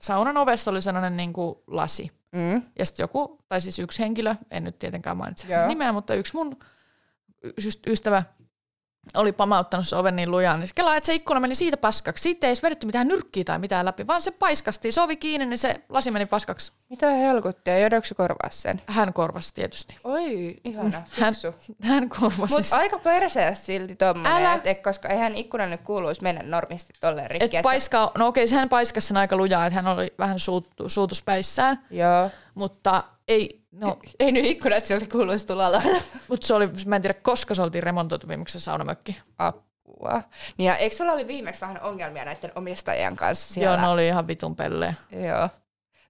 saunan 0.00 0.36
ovessa 0.36 0.70
oli 0.70 0.82
sellainen 0.82 1.16
niin 1.16 1.32
kuin 1.32 1.54
lasi. 1.66 2.10
Mm. 2.32 2.62
Ja 2.78 2.86
sitten 2.86 3.04
joku, 3.04 3.38
tai 3.48 3.60
siis 3.60 3.78
yksi 3.78 4.02
henkilö, 4.02 4.34
en 4.50 4.64
nyt 4.64 4.78
tietenkään 4.78 5.16
mainitse 5.16 5.48
Joo. 5.48 5.68
Nimeä, 5.68 5.92
mutta 5.92 6.14
yksi 6.14 6.36
mun 6.36 6.56
ystävä 7.86 8.22
oli 9.14 9.32
pamauttanut 9.32 9.88
se 9.88 9.96
oven 9.96 10.16
niin 10.16 10.30
lujaan, 10.30 10.60
niin 10.60 10.70
kelaa, 10.74 10.96
että 10.96 11.06
se 11.06 11.14
ikkuna 11.14 11.40
meni 11.40 11.54
siitä 11.54 11.76
paskaksi. 11.76 12.22
Siitä 12.22 12.46
ei 12.46 12.48
edes 12.48 12.62
vedetty 12.62 12.86
mitään 12.86 13.08
nyrkkiä 13.08 13.44
tai 13.44 13.58
mitään 13.58 13.84
läpi, 13.84 14.06
vaan 14.06 14.22
se 14.22 14.30
paiskasti. 14.30 14.92
Se 14.92 15.00
ovi 15.00 15.16
kiinni, 15.16 15.46
niin 15.46 15.58
se 15.58 15.80
lasi 15.88 16.10
meni 16.10 16.26
paskaksi. 16.26 16.72
Mitä 16.88 17.10
helkuttia, 17.10 17.78
joudutko 17.78 18.04
sä 18.06 18.14
korvaa 18.14 18.50
sen? 18.50 18.82
Hän 18.86 19.12
korvasi 19.12 19.54
tietysti. 19.54 19.96
Oi, 20.04 20.56
ihana, 20.64 21.02
Hän, 21.10 21.34
hän 21.82 22.08
korvasi. 22.08 22.54
Mutta 22.54 22.76
aika 22.76 22.98
perseessä 22.98 23.64
silti 23.64 23.96
tommonen, 23.96 24.32
Älä. 24.32 24.60
et, 24.64 24.82
koska 24.82 25.08
eihän 25.08 25.36
ikkuna 25.36 25.66
nyt 25.66 25.80
kuuluisi 25.80 26.22
mennä 26.22 26.42
normisti 26.42 26.92
tolleen 27.00 27.30
rikki. 27.30 27.56
et 27.56 27.62
paiskaa, 27.62 28.10
no 28.18 28.26
okei, 28.26 28.50
hän 28.54 28.68
paiskasi 28.68 29.06
sen 29.08 29.16
aika 29.16 29.36
lujaa, 29.36 29.66
että 29.66 29.82
hän 29.82 29.92
oli 29.98 30.14
vähän 30.18 30.38
suut, 30.38 30.68
suutuspäissään, 30.86 31.86
Joo. 31.90 32.30
mutta 32.54 33.04
ei, 33.28 33.63
no, 33.74 33.98
Ei 34.20 34.32
nyt 34.32 34.44
ikkunat 34.44 34.84
silti 34.84 35.06
kuuluisi 35.06 35.46
tulla 35.46 35.82
mutta 36.28 36.46
se 36.46 36.54
oli, 36.54 36.68
mä 36.86 36.96
en 36.96 37.02
tiedä, 37.02 37.14
koska 37.22 37.54
se 37.54 37.62
oltiin 37.62 37.82
remontoitu 37.82 38.28
viimeksi 38.28 38.58
se 38.58 38.64
saunamökki. 38.64 39.20
Apua. 39.38 40.22
Niin 40.58 40.66
ja 40.66 40.76
eikö 40.76 40.96
sulla 40.96 41.12
oli 41.12 41.26
viimeksi 41.26 41.60
vähän 41.60 41.82
ongelmia 41.82 42.24
näiden 42.24 42.52
omistajien 42.54 43.16
kanssa 43.16 43.54
siellä? 43.54 43.76
Joo, 43.76 43.80
ne 43.80 43.88
oli 43.88 44.06
ihan 44.06 44.26
vitun 44.26 44.56
pelleä. 44.56 44.94
Joo. 45.10 45.48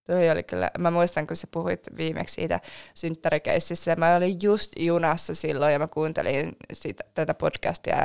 Toi 0.05 0.31
oli 0.31 0.43
kyllä, 0.43 0.71
mä 0.79 0.91
muistan 0.91 1.27
kun 1.27 1.37
sä 1.37 1.47
puhuit 1.51 1.81
viimeksi 1.97 2.35
siitä 2.35 2.61
synttärikeississä, 2.95 3.91
ja 3.91 3.97
mä 3.97 4.17
olin 4.17 4.39
just 4.43 4.73
junassa 4.79 5.35
silloin 5.35 5.73
ja 5.73 5.79
mä 5.79 5.87
kuuntelin 5.87 6.57
siitä, 6.73 7.05
tätä 7.15 7.35
podcastia 7.35 7.97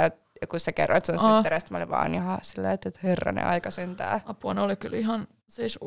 ja 0.42 0.48
kun 0.48 0.60
sä 0.60 0.72
kerroit 0.72 1.06
sun 1.06 1.20
Aa. 1.20 1.34
synttäreistä, 1.34 1.72
mä 1.72 1.78
olin 1.78 1.90
vaan 1.90 2.16
ihan 2.16 2.40
silleen, 2.42 2.74
että 2.74 2.92
herranen 3.04 3.46
aika 3.46 3.72
sentään. 3.72 4.22
Apua, 4.26 4.54
ne 4.54 4.62
oli 4.62 4.76
kyllä 4.76 4.98
ihan 4.98 5.28
siis 5.50 5.78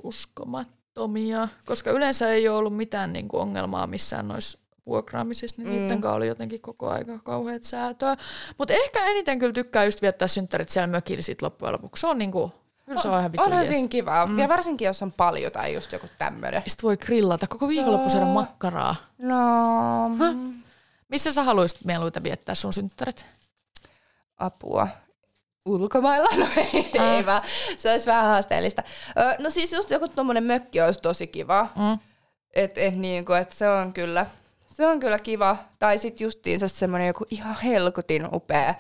uskomattomia, 0.93 1.49
koska 1.67 1.91
yleensä 1.91 2.29
ei 2.29 2.49
ole 2.49 2.59
ollut 2.59 2.77
mitään 2.77 3.13
niinku 3.13 3.39
ongelmaa 3.39 3.87
missään 3.87 4.29
noissa 4.29 4.59
vuokraamisissa, 4.87 5.63
niin 5.63 5.69
Mm. 5.75 5.81
niiden 5.81 6.01
kanssa 6.01 6.17
oli 6.17 6.27
jotenkin 6.27 6.61
koko 6.61 6.91
aika 6.91 7.19
kauheat 7.19 7.65
säätöä. 7.65 8.17
Mutta 8.59 8.75
ehkä 8.75 9.05
eniten 9.05 9.39
kyllä 9.39 9.53
tykkää 9.53 9.85
just 9.85 10.03
viettää 10.03 10.29
synttärit 10.29 10.69
siellä 10.69 10.87
mökillä 10.87 11.23
sit 11.23 11.43
loppujen 11.43 11.73
lopuksi. 11.73 12.01
Se 12.01 12.07
on 12.07 12.19
niinku, 12.19 12.53
kyllä 12.87 13.01
se 13.01 13.09
on 13.09 13.19
ihan 13.21 13.33
Onhan 13.39 13.67
siinä 13.67 13.89
kiva, 13.89 14.27
mm. 14.27 14.39
ja 14.39 14.49
varsinkin 14.49 14.87
jos 14.87 15.03
on 15.03 15.13
paljon 15.13 15.53
tai 15.53 15.75
just 15.75 15.93
joku 15.93 16.07
tämmönen. 16.19 16.63
Sitten 16.67 16.87
voi 16.89 16.97
grillata 16.97 17.47
koko 17.47 17.69
viikonloppu 17.69 18.11
syödä 18.11 18.27
makkaraa. 18.27 18.97
No, 19.19 20.09
mm, 20.09 20.63
Missä 21.09 21.33
sä 21.33 21.43
haluaisit 21.43 21.85
mieluita 21.85 22.23
viettää 22.23 22.55
sun 22.55 22.73
synttärit? 22.73 23.25
apua. 24.39 24.89
Ulkomailla? 25.67 26.29
No 26.39 26.47
ei, 26.57 26.91
Ää. 26.99 27.17
ei 27.17 27.27
vaan. 27.27 27.43
Se 27.77 27.91
olisi 27.93 28.07
vähän 28.07 28.25
haasteellista. 28.27 28.83
Ö, 29.19 29.43
no 29.43 29.51
siis 29.51 29.73
just 29.73 29.91
joku 29.91 30.09
tommonen 30.09 30.45
mökki 30.45 30.81
olisi 30.81 31.01
tosi 31.03 31.27
kiva. 31.27 31.69
Mm. 31.79 31.99
Et, 32.55 32.79
et 32.79 32.97
niinku, 32.97 33.33
et 33.33 33.53
se 33.53 33.69
on 33.69 33.93
kyllä, 33.93 34.27
se 34.67 34.87
on 34.87 35.01
kyllä 35.01 35.19
kiva. 35.19 35.57
Tai 35.79 35.99
sitten 35.99 36.25
justiinsa 36.25 36.69
semmoinen 36.69 37.07
joku 37.07 37.25
ihan 37.31 37.57
helkutin 37.65 38.29
upea 38.35 38.75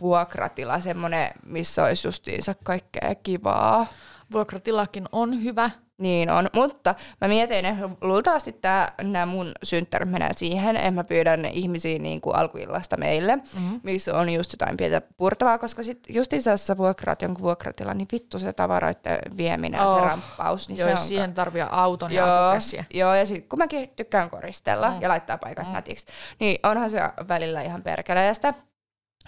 vuokratila, 0.00 0.80
semmoinen, 0.80 1.30
missä 1.46 1.84
olisi 1.84 2.08
justiinsa 2.08 2.54
kaikkea 2.64 3.14
kivaa. 3.22 3.86
Vuokratilakin 4.32 5.08
on 5.12 5.44
hyvä. 5.44 5.70
Niin 6.02 6.30
on, 6.30 6.48
mutta 6.54 6.94
mä 7.20 7.28
mietin, 7.28 7.64
että 7.64 7.88
luultavasti 8.00 8.56
nämä 9.02 9.26
mun 9.26 9.52
synttärit 9.62 10.10
menee 10.10 10.30
siihen, 10.36 10.76
että 10.76 10.90
mä 10.90 11.04
pyydän 11.04 11.44
ihmisiä 11.44 11.98
niin 11.98 12.20
kuin 12.20 12.36
alkuillasta 12.36 12.96
meille, 12.96 13.36
mm-hmm. 13.36 13.80
missä 13.82 14.14
on 14.14 14.30
just 14.30 14.52
jotain 14.52 14.76
pientä 14.76 15.02
purtavaa, 15.16 15.58
koska 15.58 15.82
sit 15.82 15.98
justiinsa 16.08 16.50
jos 16.50 16.66
sä 16.66 16.76
vuokraat 16.76 17.22
jonkun 17.22 17.42
vuokratila, 17.42 17.94
niin 17.94 18.08
vittu 18.12 18.38
se 18.38 18.52
tavaroiden 18.52 19.18
vieminen 19.36 19.78
ja 19.78 19.84
oh. 19.84 20.00
se 20.00 20.06
ramppaus. 20.06 20.68
Niin 20.68 20.78
joo, 20.78 20.88
se 20.88 21.00
on 21.00 21.06
siihen 21.06 21.34
tarvii 21.34 21.62
auton 21.70 22.12
joo, 22.12 22.26
ja 22.26 22.84
Joo, 22.94 23.14
ja 23.14 23.26
sitten 23.26 23.48
kun 23.48 23.58
mäkin 23.58 23.90
tykkään 23.96 24.30
koristella 24.30 24.90
mm. 24.90 25.00
ja 25.00 25.08
laittaa 25.08 25.38
paikat 25.38 25.66
mm. 25.66 25.72
nätiksi, 25.72 26.06
niin 26.40 26.58
onhan 26.62 26.90
se 26.90 27.00
välillä 27.28 27.62
ihan 27.62 27.82
perkeleestä. 27.82 28.54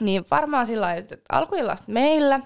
Niin 0.01 0.25
varmaan 0.31 0.67
sillä 0.67 0.87
lailla, 0.87 1.01
että 1.01 1.17
alkuillasta 1.33 1.93
meillä, 1.93 2.41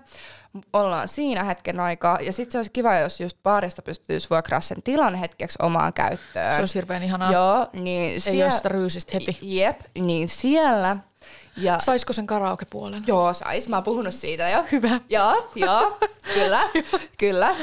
ollaan 0.73 1.09
siinä 1.09 1.45
hetken 1.45 1.81
aikaa. 1.81 2.19
Ja 2.21 2.33
sitten 2.33 2.53
se 2.53 2.59
olisi 2.59 2.71
kiva, 2.71 2.97
jos 2.97 3.21
just 3.21 3.39
baarista 3.43 3.83
pystyisi 3.83 4.31
vuokraa 4.31 4.61
sen 4.61 4.83
tilan 4.83 5.15
hetkeksi 5.15 5.59
omaan 5.63 5.93
käyttöön. 5.93 6.55
Se 6.55 6.63
on 6.63 6.69
hirveän 6.75 7.03
ihanaa. 7.03 7.33
Joo, 7.33 7.67
niin 7.73 8.21
siellä... 8.21 8.37
Ei 8.37 8.43
ole 8.43 8.51
sitä 8.51 8.69
ryysistä 8.69 9.13
heti. 9.15 9.39
Jep, 9.43 9.81
niin 9.95 10.29
siellä 10.29 10.97
ja, 11.57 11.79
Saisiko 11.79 12.13
sen 12.13 12.27
karaokepuolen? 12.27 13.05
Joo, 13.07 13.35
sais. 13.35 13.69
Mä 13.69 13.77
oon 13.77 13.85
puhunut 13.85 14.15
siitä 14.15 14.49
jo. 14.49 14.65
Hyvä. 14.73 15.01
Joo, 15.09 15.51
joo, 15.55 15.99
kyllä, 16.35 16.61
kyllä. 17.19 17.57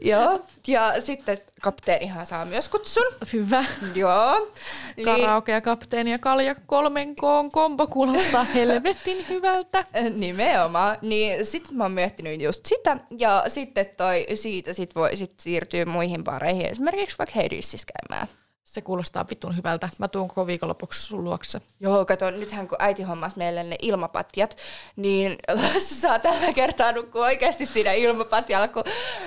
Joo. 0.00 0.40
Ja 0.66 1.00
sitten 1.00 1.38
kapteenihan 1.62 2.26
saa 2.26 2.44
myös 2.44 2.68
kutsun. 2.68 3.06
Hyvä. 3.32 3.64
Joo. 3.94 4.52
Niin. 4.96 5.04
Karaoke 5.04 5.52
ja 5.52 5.60
kapteeni 5.60 6.10
ja 6.10 6.18
kalja 6.18 6.54
kolmen 6.54 7.16
koon 7.16 7.50
kombo 7.50 7.86
kuulostaa 7.86 8.44
helvetin 8.54 9.28
hyvältä. 9.28 9.84
Nimenomaan. 10.16 10.98
Niin 11.02 11.46
sit 11.46 11.70
mä 11.70 11.84
oon 11.84 11.92
miettinyt 11.92 12.40
just 12.40 12.66
sitä. 12.66 12.96
Ja 13.18 13.44
sitten 13.48 13.86
toi, 13.96 14.26
siitä 14.34 14.72
sit 14.72 14.94
voi 14.94 15.16
sit 15.16 15.40
siirtyä 15.40 15.84
muihin 15.84 16.24
pareihin. 16.24 16.66
Esimerkiksi 16.66 17.18
vaikka 17.18 17.34
Heidississä 17.36 17.86
käymään. 18.08 18.41
Se 18.64 18.80
kuulostaa 18.80 19.26
vitun 19.30 19.56
hyvältä. 19.56 19.88
Mä 19.98 20.08
tuun 20.08 20.28
koko 20.28 20.46
viikonlopuksi 20.46 21.02
sun 21.02 21.24
luokse. 21.24 21.60
Joo, 21.80 22.04
kato, 22.04 22.30
nythän 22.30 22.68
kun 22.68 22.78
äiti 22.80 23.02
hommas 23.02 23.36
meille 23.36 23.62
ne 23.62 23.76
ilmapatjat, 23.82 24.56
niin 24.96 25.36
Lassi 25.62 25.94
saa 25.94 26.18
tällä 26.18 26.52
kertaa 26.52 26.92
nukkua 26.92 27.24
oikeasti 27.24 27.66
siinä 27.66 27.92
ilmapatjalla, 27.92 28.68
kun 28.68 28.84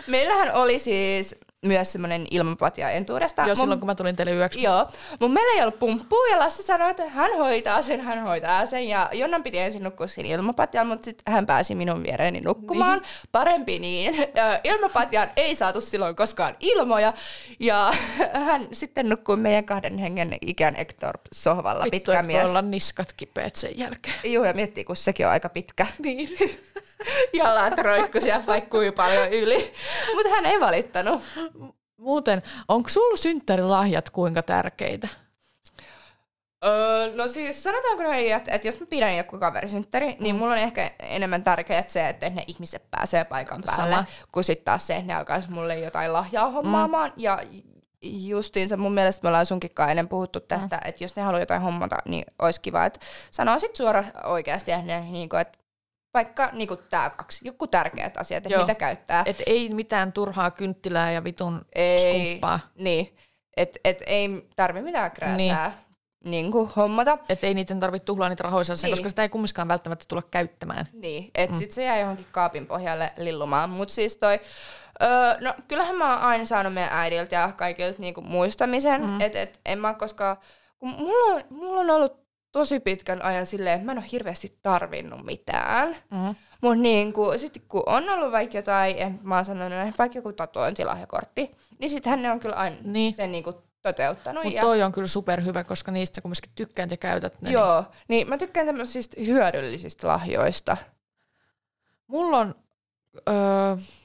meillähän 0.07 0.53
oli 0.53 0.79
siis 0.79 1.35
myös 1.67 1.91
semmoinen 1.91 2.28
ilmapatja 2.32 2.89
entuudesta. 2.89 3.41
Joo, 3.45 3.56
silloin 3.56 3.80
kun 3.80 3.88
mä 3.88 3.95
tulin 3.95 4.15
teille 4.15 4.34
yöksi. 4.34 4.63
Joo, 4.63 4.88
mun 5.19 5.32
meillä 5.32 5.54
ei 5.54 5.62
ollut 5.62 5.80
pumppua 5.80 6.28
ja 6.32 6.39
Lassi 6.39 6.63
sanoi, 6.63 6.91
että 6.91 7.10
hän 7.10 7.38
hoitaa 7.38 7.82
sen, 7.82 8.01
hän 8.01 8.23
hoitaa 8.23 8.65
sen. 8.65 8.88
Ja 8.88 9.10
Jonnan 9.13 9.43
piti 9.43 9.60
ensin 9.60 9.84
nukkua 9.84 10.08
siinä 10.08 10.30
ilmapatjalla, 10.30 10.89
mutta 10.89 11.06
sitten 11.06 11.34
hän 11.34 11.45
pääsi 11.45 11.75
minun 11.75 12.04
viereeni 12.04 12.41
nukkumaan. 12.41 12.99
Niin. 12.99 13.10
Parempi 13.32 13.80
niin. 13.80 14.15
Ilmapatjaan 14.63 15.30
ei 15.36 15.56
saatu 15.56 15.82
silloin 15.82 16.15
koskaan 16.15 16.56
ilmoja. 16.60 17.13
Ja 17.60 17.93
hän 18.47 18.67
sitten 18.71 19.10
nukkui 19.10 19.38
meidän 19.38 19.65
kahden 19.65 19.97
hengen 19.97 20.38
ikään 20.41 20.75
Ektorp 20.75 21.21
sohvalla. 21.34 21.84
Vittu, 21.84 22.12
pitkä 22.12 22.23
mies. 22.23 22.49
olla 22.49 22.62
niskat 22.62 23.13
kipeät 23.13 23.56
sen 23.56 23.80
jälkeen. 23.80 24.15
Joo, 24.23 24.45
ja 24.45 24.54
miettii, 24.54 24.84
kun 24.84 24.95
sekin 24.95 25.25
on 25.25 25.32
aika 25.32 25.49
pitkä. 25.49 25.88
Niin. 26.06 26.30
Jalat 27.34 27.78
roikku 27.78 28.21
siellä 28.21 28.45
vaikka 28.45 28.78
paljon 28.95 29.30
yli. 29.30 29.73
Mutta 30.15 30.30
hän 30.30 30.45
ei 30.45 30.60
valittanut. 30.60 31.21
Muuten, 31.97 32.41
onko 32.67 32.89
sulla 32.89 33.17
synttärilahjat 33.17 34.10
kuinka 34.10 34.43
tärkeitä? 34.43 35.08
Öö, 36.65 37.15
no 37.15 37.27
siis 37.27 37.63
sanotaanko 37.63 38.03
näin, 38.03 38.36
että, 38.36 38.51
että 38.51 38.67
jos 38.67 38.79
mä 38.79 38.86
pidän 38.86 39.17
joku 39.17 39.38
kaverisynttäri, 39.38 40.05
niin 40.05 40.17
mm. 40.17 40.23
niin 40.23 40.36
mulla 40.36 40.53
on 40.53 40.60
ehkä 40.60 40.91
enemmän 40.99 41.43
tärkeää 41.43 41.84
se, 41.88 42.10
että 42.10 42.29
ne 42.29 42.43
ihmiset 42.47 42.91
pääsee 42.91 43.25
paikan 43.25 43.63
päälle, 43.65 43.95
Sama. 43.95 44.05
kuin 44.31 44.43
sitten 44.43 44.65
taas 44.65 44.88
se, 44.88 44.95
että 44.95 45.08
ne 45.08 45.13
alkaisi 45.13 45.51
mulle 45.51 45.79
jotain 45.79 46.13
lahjaa 46.13 46.49
hommaamaan. 46.49 47.10
Mm. 47.10 47.23
Ja 47.23 47.39
justiinsa 48.03 48.77
mun 48.77 48.93
mielestä 48.93 49.23
me 49.23 49.27
ollaan 49.27 49.45
sunkin 49.45 49.69
ennen 49.89 50.08
puhuttu 50.08 50.39
tästä, 50.39 50.75
mm. 50.75 50.89
että 50.89 51.03
jos 51.03 51.15
ne 51.15 51.21
haluaa 51.21 51.41
jotain 51.41 51.62
hommata, 51.62 51.97
niin 52.05 52.25
olisi 52.41 52.62
kiva, 52.62 52.86
että 52.86 52.99
sanoisit 53.31 53.75
suoraan 53.75 54.12
oikeasti, 54.23 54.71
että, 54.71 54.86
ne, 54.86 54.99
niin 54.99 55.29
kuin, 55.29 55.41
että 55.41 55.58
vaikka 56.15 56.49
niin 56.54 56.69
tämä 56.89 57.10
kaksi, 57.10 57.47
joku 57.47 57.67
tärkeät 57.67 58.17
asiat, 58.17 58.45
että 58.45 58.60
mitä 58.60 58.75
käyttää. 58.75 59.23
Et 59.25 59.43
ei 59.45 59.69
mitään 59.69 60.13
turhaa 60.13 60.51
kynttilää 60.51 61.12
ja 61.12 61.23
vitun 61.23 61.65
ei, 61.75 61.99
skumppaa. 61.99 62.60
Niin, 62.75 63.15
että 63.58 63.80
et 63.84 64.04
ei 64.06 64.47
tarvi 64.56 64.82
mitään 64.82 65.12
krääsää. 65.12 65.38
Niin. 65.38 65.86
Niin 66.25 66.51
kuin 66.51 66.69
hommata. 66.75 67.17
Että 67.30 67.47
ei 67.47 67.54
niiden 67.54 67.80
tarvitse 67.80 68.06
tuhlaa 68.06 68.30
niitä 68.30 68.43
rahoja 68.43 68.63
niin. 68.82 68.91
koska 68.91 69.10
sitä 69.10 69.21
ei 69.21 69.30
kumminkaan 69.30 69.67
välttämättä 69.67 70.06
tulla 70.08 70.21
käyttämään. 70.21 70.86
Niin, 70.93 71.32
että 71.36 71.54
mm. 71.56 71.60
sitten 71.60 71.75
se 71.75 71.84
jää 71.84 71.99
johonkin 71.99 72.28
kaapin 72.32 72.67
pohjalle 72.67 73.12
lillumaan. 73.17 73.69
Mutta 73.69 73.93
siis 73.93 74.17
toi, 74.17 74.39
öö, 75.04 75.10
no 75.41 75.54
kyllähän 75.67 75.95
mä 75.95 76.13
oon 76.13 76.23
aina 76.23 76.45
saanut 76.45 76.73
meidän 76.73 76.93
äidiltä 76.93 77.36
ja 77.36 77.51
kaikilta 77.58 78.01
niinku 78.01 78.21
muistamisen, 78.21 79.01
mm. 79.01 79.21
että 79.21 79.41
et 79.41 79.60
en 79.65 79.80
mä 79.80 79.93
koskaan, 79.93 80.38
kun 80.80 80.89
mulla 80.89 81.36
on, 81.36 81.43
mulla 81.49 81.80
on 81.80 81.89
ollut 81.89 82.24
tosi 82.55 82.79
pitkän 82.79 83.21
ajan 83.21 83.45
silleen, 83.45 83.75
että 83.75 83.85
mä 83.85 83.91
en 83.91 83.97
ole 83.97 84.05
hirveästi 84.11 84.59
tarvinnut 84.63 85.25
mitään. 85.25 85.95
Mm. 86.11 86.35
Mutta 86.61 86.81
niin 86.81 87.13
sitten 87.37 87.61
kun 87.67 87.83
on 87.85 88.09
ollut 88.09 88.31
vaikka 88.31 88.57
jotain, 88.57 89.19
mä 89.23 89.35
oon 89.35 89.45
sanonut, 89.45 89.79
että 89.79 89.97
vaikka 89.97 90.17
joku 90.17 90.33
tatuointilahjakortti, 90.33 91.55
niin 91.79 91.89
sitten 91.89 92.21
ne 92.21 92.31
on 92.31 92.39
kyllä 92.39 92.55
aina 92.55 92.75
niin. 92.83 93.13
sen 93.13 93.31
niin 93.31 93.43
kuin 93.43 93.55
toteuttanut. 93.83 94.43
Mutta 94.43 94.61
toi 94.61 94.83
on 94.83 94.91
kyllä 94.91 95.07
superhyvä, 95.07 95.63
koska 95.63 95.91
niistä 95.91 96.15
sä 96.15 96.21
kumminkin 96.21 96.51
tykkään 96.55 96.89
ja 96.89 96.97
käytät 96.97 97.41
ne. 97.41 97.51
Joo, 97.51 97.81
niin, 97.81 97.89
niin 98.07 98.29
mä 98.29 98.37
tykkään 98.37 98.65
tämmöisistä 98.65 99.21
hyödyllisistä 99.25 100.07
lahjoista. 100.07 100.77
Mulla 102.07 102.37
on 102.37 102.55
Öö, 103.30 103.36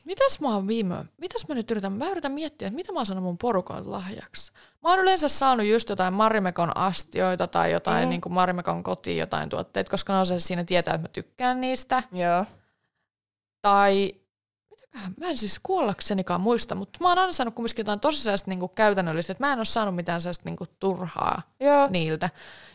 mitäs 0.05 0.40
mä 0.40 0.55
oon 0.55 0.68
viime, 0.68 1.05
mitäs 1.18 1.49
mä 1.49 1.55
nyt 1.55 1.70
yritän, 1.70 1.92
mä 1.92 2.11
yritän 2.11 2.33
miettiä, 2.33 2.68
että 2.68 2.77
mitä 2.77 2.92
mä 2.92 2.99
oon 2.99 3.07
saanut 3.07 3.25
mun 3.25 3.38
porukoilta 3.38 3.90
lahjaksi. 3.90 4.53
Mä 4.83 4.90
oon 4.90 4.99
yleensä 4.99 5.29
saanut 5.29 5.66
just 5.66 5.88
jotain 5.88 6.14
Marimekon 6.14 6.77
astioita 6.77 7.46
tai 7.46 7.73
jotain 7.73 8.05
mm. 8.05 8.11
niin 8.11 8.20
kuin 8.20 8.33
Marimekon 8.33 8.83
kotiin 8.83 9.18
jotain 9.18 9.49
tuotteita, 9.49 9.90
koska 9.90 10.12
ne 10.12 10.18
on 10.18 10.27
se 10.27 10.40
siinä 10.40 10.64
tietää, 10.64 10.94
että 10.94 11.09
mä 11.09 11.12
tykkään 11.12 11.61
niistä. 11.61 12.03
Joo. 12.12 12.44
Tai 13.62 14.14
mä 15.16 15.26
en 15.26 15.37
siis 15.37 15.61
kuollaksenikaan 15.62 16.40
muista, 16.40 16.74
mutta 16.74 16.98
mä 17.03 17.09
oon 17.09 17.18
aina 17.18 17.33
saanut 17.33 17.55
kumminkin 17.55 17.83
jotain 17.83 18.00
tosi 18.00 18.22
sellaista 18.22 18.50
niin 18.50 18.70
käytännöllistä, 18.74 19.33
että 19.33 19.46
mä 19.46 19.53
en 19.53 19.59
ole 19.59 19.64
saanut 19.64 19.94
mitään 19.94 20.20
sellaista 20.20 20.48
niin 20.48 20.57
kuin 20.57 20.70
turhaa 20.79 21.42
Joo. 21.61 21.88
niiltä. 21.90 22.31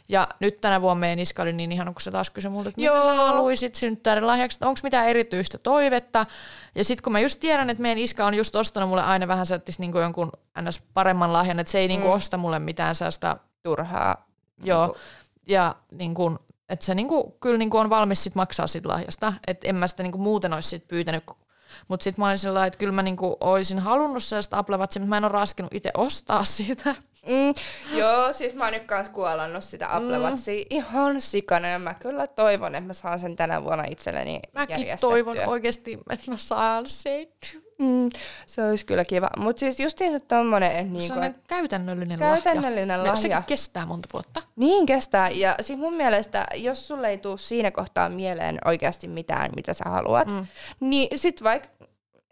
Ja 0.10 0.28
nyt 0.40 0.62
tänä 0.62 0.82
vuonna 0.82 1.00
meidän 1.00 1.20
iska 1.20 1.44
oli 1.44 1.54
niin 1.54 1.72
ihana, 1.72 1.92
kun 1.92 2.02
se 2.02 2.12
taas 2.12 2.30
kysyi 2.30 2.52
multa, 2.52 2.70
että 2.70 2.82
mitä 2.82 3.04
sä 3.04 3.14
haluaisit 3.14 3.76
synttärilahjaksi, 3.76 4.58
onko 4.62 4.80
mitään 4.84 5.08
erityistä 5.08 5.58
toivetta. 5.58 6.26
Ja 6.76 6.84
sitten 6.84 7.04
kun 7.04 7.14
mä 7.14 7.20
just 7.20 7.40
tiedän, 7.40 7.70
että 7.70 7.82
meidän 7.82 7.98
iska 7.98 8.26
on 8.26 8.34
just 8.34 8.56
ostanut 8.56 8.90
mulle 8.90 9.04
aina 9.04 9.28
vähän 9.28 9.46
sellaista 9.46 9.74
niin 9.84 9.94
jonkun 9.96 10.32
ns. 10.62 10.82
paremman 10.94 11.34
lahjan, 11.34 11.60
että 11.60 11.72
se 11.72 11.80
ei 11.80 11.88
mm. 11.88 11.90
niin 11.90 12.04
osta 12.04 12.38
mulle 12.38 12.60
mitään 12.60 12.96
sellaista 12.96 13.38
turhaa. 13.64 14.28
Joo. 14.64 14.86
Niin 14.88 14.96
ja 15.48 15.76
niin 15.92 16.14
kuin, 16.14 16.40
että 16.70 16.86
se 16.86 16.96
niin 16.96 17.08
kuin, 17.08 17.34
kyllä 17.40 17.58
niin 17.58 17.70
kuin 17.70 17.82
on 17.82 17.90
valmis 17.90 18.24
sit 18.24 18.36
maksaa 18.36 18.68
sit 18.68 18.86
lahjasta. 18.86 19.34
Että 19.48 19.68
en 19.68 19.76
mä 19.76 19.88
sitä 19.88 20.04
niin 20.04 20.12
kuin 20.12 20.22
muuten 20.22 20.54
olisi 20.54 20.70
sit 20.70 20.88
pyytänyt, 20.88 21.24
mutta 21.88 22.04
sitten 22.04 22.22
mä 22.24 22.28
olin 22.28 22.38
sellainen, 22.38 22.68
että 22.68 22.78
kyllä 22.78 22.94
mä 22.94 23.04
niinku 23.04 23.38
olisin 23.42 23.80
halunnut 23.80 24.24
sellaista 24.24 24.58
Apple 24.58 24.78
Watchia, 24.78 25.00
mutta 25.00 25.10
mä 25.10 25.18
en 25.18 25.26
ole 25.26 25.32
raskinut 25.32 25.74
itse 25.74 25.92
ostaa 25.98 26.44
sitä. 26.58 26.96
Mm, 27.26 27.54
joo, 27.98 28.34
siis 28.34 28.54
mä 28.54 28.64
oon 28.64 28.74
nyt 28.74 28.84
kans 28.84 29.10
kuolannut 29.10 29.64
sitä 29.64 29.96
Apple 29.96 30.18
mm. 30.18 30.24
Watchia 30.24 30.54
mm. 30.54 30.66
ihan 30.70 31.22
sikana 31.22 31.68
ja 31.68 31.80
mä 31.80 31.94
kyllä 31.94 32.28
toivon, 32.28 32.76
että 32.76 32.88
mä 32.88 32.94
saan 32.94 33.20
sen 33.20 33.36
tänä 33.36 33.64
vuonna 33.64 33.84
itselleni 33.92 34.40
Mäkin 34.54 34.88
toivon 35.02 35.38
oikeasti, 35.46 36.00
että 36.10 36.32
mä 36.32 36.38
saan 36.38 36.88
sen. 36.88 37.28
Mm, 37.78 38.10
se 38.46 38.64
olisi 38.64 38.86
kyllä 38.86 39.06
kiva. 39.06 39.30
Mutta 39.38 39.60
siis 39.60 39.80
justiinsa 39.80 40.20
tommonen... 40.20 40.94
Niin 40.94 41.08
se 41.08 41.14
on 41.14 41.24
et, 41.24 41.36
käytännöllinen, 41.48 42.20
käytännöllinen 42.20 43.00
lahja. 43.00 43.14
lahja. 43.14 43.38
Se 43.42 43.48
kestää 43.48 43.86
monta 43.86 44.10
vuotta. 44.14 44.42
Niin 44.56 44.86
kestää. 44.86 45.30
Ja 45.30 45.56
siis 45.62 45.80
mun 45.80 45.94
mielestä, 45.94 46.46
jos 46.56 46.88
sulle 46.88 47.10
ei 47.10 47.18
tule 47.18 47.38
siinä 47.38 47.72
kohtaa 47.72 48.10
mieleen 48.10 48.58
oikeasti 48.66 49.08
mitään, 49.08 49.52
mitä 49.56 49.74
sä 49.74 49.84
haluat, 49.90 50.28
mm. 50.28 50.48
niin 50.80 51.20
sit 51.20 51.44
vaikka 51.44 51.68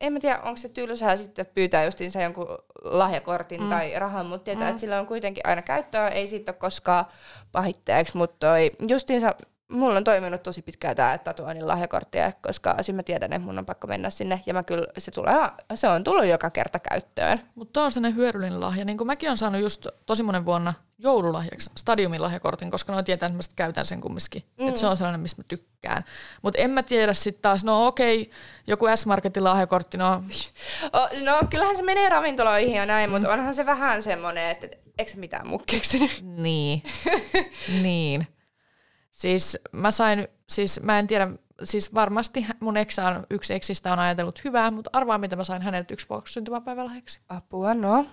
en 0.01 0.13
mä 0.13 0.19
tiedä, 0.19 0.39
onko 0.39 0.57
se 0.57 0.69
tylsää 0.69 1.17
sitten 1.17 1.45
pyytää 1.45 1.85
justiinsa 1.85 2.21
jonkun 2.21 2.47
lahjakortin 2.83 3.63
mm. 3.63 3.69
tai 3.69 3.99
rahan, 3.99 4.25
mutta 4.25 4.45
tietää, 4.45 4.63
mm. 4.63 4.69
että 4.69 4.79
sillä 4.79 4.99
on 4.99 5.07
kuitenkin 5.07 5.47
aina 5.47 5.61
käyttöä, 5.61 6.07
ei 6.07 6.27
siitä 6.27 6.51
ole 6.51 6.57
koskaan 6.57 7.05
pahitteeksi, 7.51 8.17
mutta 8.17 8.47
toi 8.47 8.71
justiinsa 8.87 9.35
mulla 9.73 9.97
on 9.97 10.03
toiminut 10.03 10.43
tosi 10.43 10.61
pitkään 10.61 10.95
tämä 10.95 11.17
tatuoinnin 11.17 11.67
lahjakorttia, 11.67 12.31
koska 12.31 12.75
siinä 12.81 12.95
mä 12.95 13.03
tiedän, 13.03 13.33
että 13.33 13.45
mun 13.45 13.59
on 13.59 13.65
pakko 13.65 13.87
mennä 13.87 14.09
sinne 14.09 14.41
ja 14.45 14.53
mä 14.53 14.63
kyllä, 14.63 14.87
se, 14.97 15.11
tulee, 15.11 15.33
se 15.75 15.87
on 15.87 16.03
tullut 16.03 16.25
joka 16.25 16.49
kerta 16.49 16.79
käyttöön. 16.79 17.39
Mutta 17.55 17.83
on 17.83 17.91
sellainen 17.91 18.17
hyödyllinen 18.17 18.61
lahja. 18.61 18.85
Niin 18.85 18.97
kuin 18.97 19.07
mäkin 19.07 19.29
on 19.29 19.37
saanut 19.37 19.61
just 19.61 19.87
tosi 20.05 20.23
monen 20.23 20.45
vuonna 20.45 20.73
joululahjaksi 20.97 21.69
stadiumin 21.77 22.21
lahjakortin, 22.21 22.71
koska 22.71 22.95
ne 22.95 23.03
tietää, 23.03 23.27
että 23.27 23.37
mä 23.37 23.43
käytän 23.55 23.85
sen 23.85 24.01
kumminkin. 24.01 24.43
Mm. 24.59 24.67
Että 24.67 24.79
se 24.79 24.87
on 24.87 24.97
sellainen, 24.97 25.21
mistä 25.21 25.41
mä 25.41 25.45
tykkään. 25.47 26.03
Mutta 26.41 26.61
en 26.61 26.71
mä 26.71 26.83
tiedä 26.83 27.13
sitten 27.13 27.41
taas, 27.41 27.63
no 27.63 27.87
okei, 27.87 28.31
joku 28.67 28.85
S-Marketin 28.95 29.43
lahjakortti, 29.43 29.97
no... 29.97 30.23
no 31.25 31.39
kyllähän 31.49 31.75
se 31.75 31.83
menee 31.83 32.09
ravintoloihin 32.09 32.75
ja 32.75 32.85
näin, 32.85 33.09
mm. 33.09 33.13
mutta 33.13 33.33
onhan 33.33 33.55
se 33.55 33.65
vähän 33.65 34.03
semmoinen, 34.03 34.49
että 34.49 34.67
eikö 34.97 35.11
se 35.11 35.17
mitään 35.17 35.47
muu 35.47 35.61
Niin, 36.21 36.83
niin. 37.83 38.27
Siis 39.13 39.57
mä 39.71 39.91
sain, 39.91 40.27
siis 40.49 40.81
mä 40.83 40.99
en 40.99 41.07
tiedä, 41.07 41.27
siis 41.63 41.93
varmasti 41.93 42.45
mun 42.59 42.77
eksä 42.77 43.07
on, 43.07 43.27
yksi 43.29 43.53
eksistä 43.53 43.93
on 43.93 43.99
ajatellut 43.99 44.43
hyvää, 44.43 44.71
mutta 44.71 44.89
arvaa 44.93 45.17
mitä 45.17 45.35
mä 45.35 45.43
sain 45.43 45.61
häneltä 45.61 45.93
yksi 45.93 46.07
syntymäpäivälahjaksi. 46.25 47.19
Apua, 47.29 47.73
no. 47.73 48.05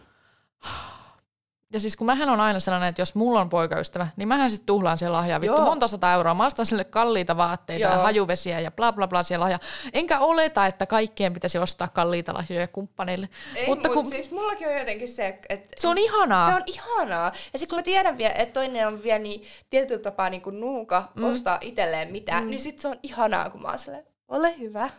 Ja 1.73 1.81
siis 1.81 1.97
kun 1.97 2.07
mähän 2.07 2.31
on 2.31 2.41
aina 2.41 2.61
sellainen, 2.61 2.89
että 2.89 3.03
jos 3.03 3.15
mulla 3.15 3.41
on 3.41 3.49
poikaystävä, 3.49 4.07
niin 4.17 4.29
mähän 4.29 4.51
sitten 4.51 4.67
tuhlaan 4.67 4.99
siellä 4.99 5.17
lahjaa 5.17 5.41
vittu 5.41 5.57
Joo. 5.57 5.65
monta 5.65 5.89
sata 5.89 6.13
euroa. 6.13 6.35
Mä 6.35 6.47
ostan 6.47 6.67
sille 6.67 6.85
kalliita 6.85 7.37
vaatteita 7.37 7.83
Joo. 7.83 7.93
ja 7.93 7.99
hajuvesiä 7.99 8.61
ja 8.61 8.71
bla 8.71 8.93
bla 8.93 9.09
bla 9.09 9.23
siellä 9.23 9.43
lahjaa. 9.43 9.59
Enkä 9.93 10.19
oleta, 10.19 10.67
että 10.67 10.87
kaikkien 10.87 11.33
pitäisi 11.33 11.59
ostaa 11.59 11.89
kalliita 11.89 12.35
lahjoja 12.35 12.69
kumppaneille. 12.69 13.29
Ei, 13.55 13.67
mutta 13.67 13.89
mut 13.89 13.95
kun 13.95 14.07
siis 14.07 14.31
mullakin 14.31 14.69
on 14.69 14.79
jotenkin 14.79 15.09
se, 15.09 15.39
että... 15.49 15.77
se 15.77 15.89
on 15.89 15.99
ihanaa. 15.99 16.49
Se 16.49 16.55
on 16.55 16.63
ihanaa. 16.67 17.33
Ja 17.53 17.59
sitten 17.59 17.77
kun 17.77 17.79
mä 17.79 17.83
tiedän 17.83 18.19
vielä, 18.19 18.35
että 18.35 18.53
toinen 18.53 18.87
on 18.87 19.03
vielä 19.03 19.19
niin 19.19 19.43
tietyllä 19.71 20.03
tapaa 20.03 20.31
niin 20.31 20.43
kuin 20.43 20.61
nuuka 20.61 21.13
mm. 21.15 21.25
ostaa 21.25 21.59
itselleen 21.61 22.13
mitään, 22.13 22.45
mm. 22.45 22.51
niin 22.51 22.61
sitten 22.61 22.83
se 22.83 22.89
on 22.89 22.97
ihanaa, 23.03 23.51
kun 23.51 23.63
mä 23.63 23.69
oon 23.69 23.79
silleen, 23.79 24.07
ole 24.29 24.59
hyvä. 24.59 24.91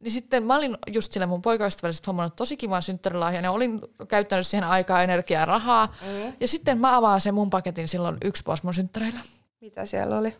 Niin 0.00 0.12
sitten 0.12 0.42
mä 0.42 0.56
olin 0.56 0.76
just 0.86 1.12
sille 1.12 1.26
mun 1.26 1.42
poikaystävälle 1.42 1.92
sit 1.92 2.06
hommannut 2.06 2.36
tosi 2.36 2.56
kivan 2.56 2.82
synttärilahjan 2.82 3.44
ja 3.44 3.50
olin 3.50 3.80
käyttänyt 4.08 4.46
siihen 4.46 4.68
aikaa, 4.68 5.02
energiaa 5.02 5.42
ja 5.42 5.46
rahaa. 5.46 5.86
Mm. 5.86 6.32
Ja 6.40 6.48
sitten 6.48 6.78
mä 6.78 6.96
avaan 6.96 7.20
sen 7.20 7.34
mun 7.34 7.50
paketin 7.50 7.88
silloin 7.88 8.16
yksi 8.24 8.42
vuosi 8.46 8.62
mun 8.64 8.74
synttäreillä. 8.74 9.20
Mitä 9.60 9.86
siellä 9.86 10.18
oli? 10.18 10.36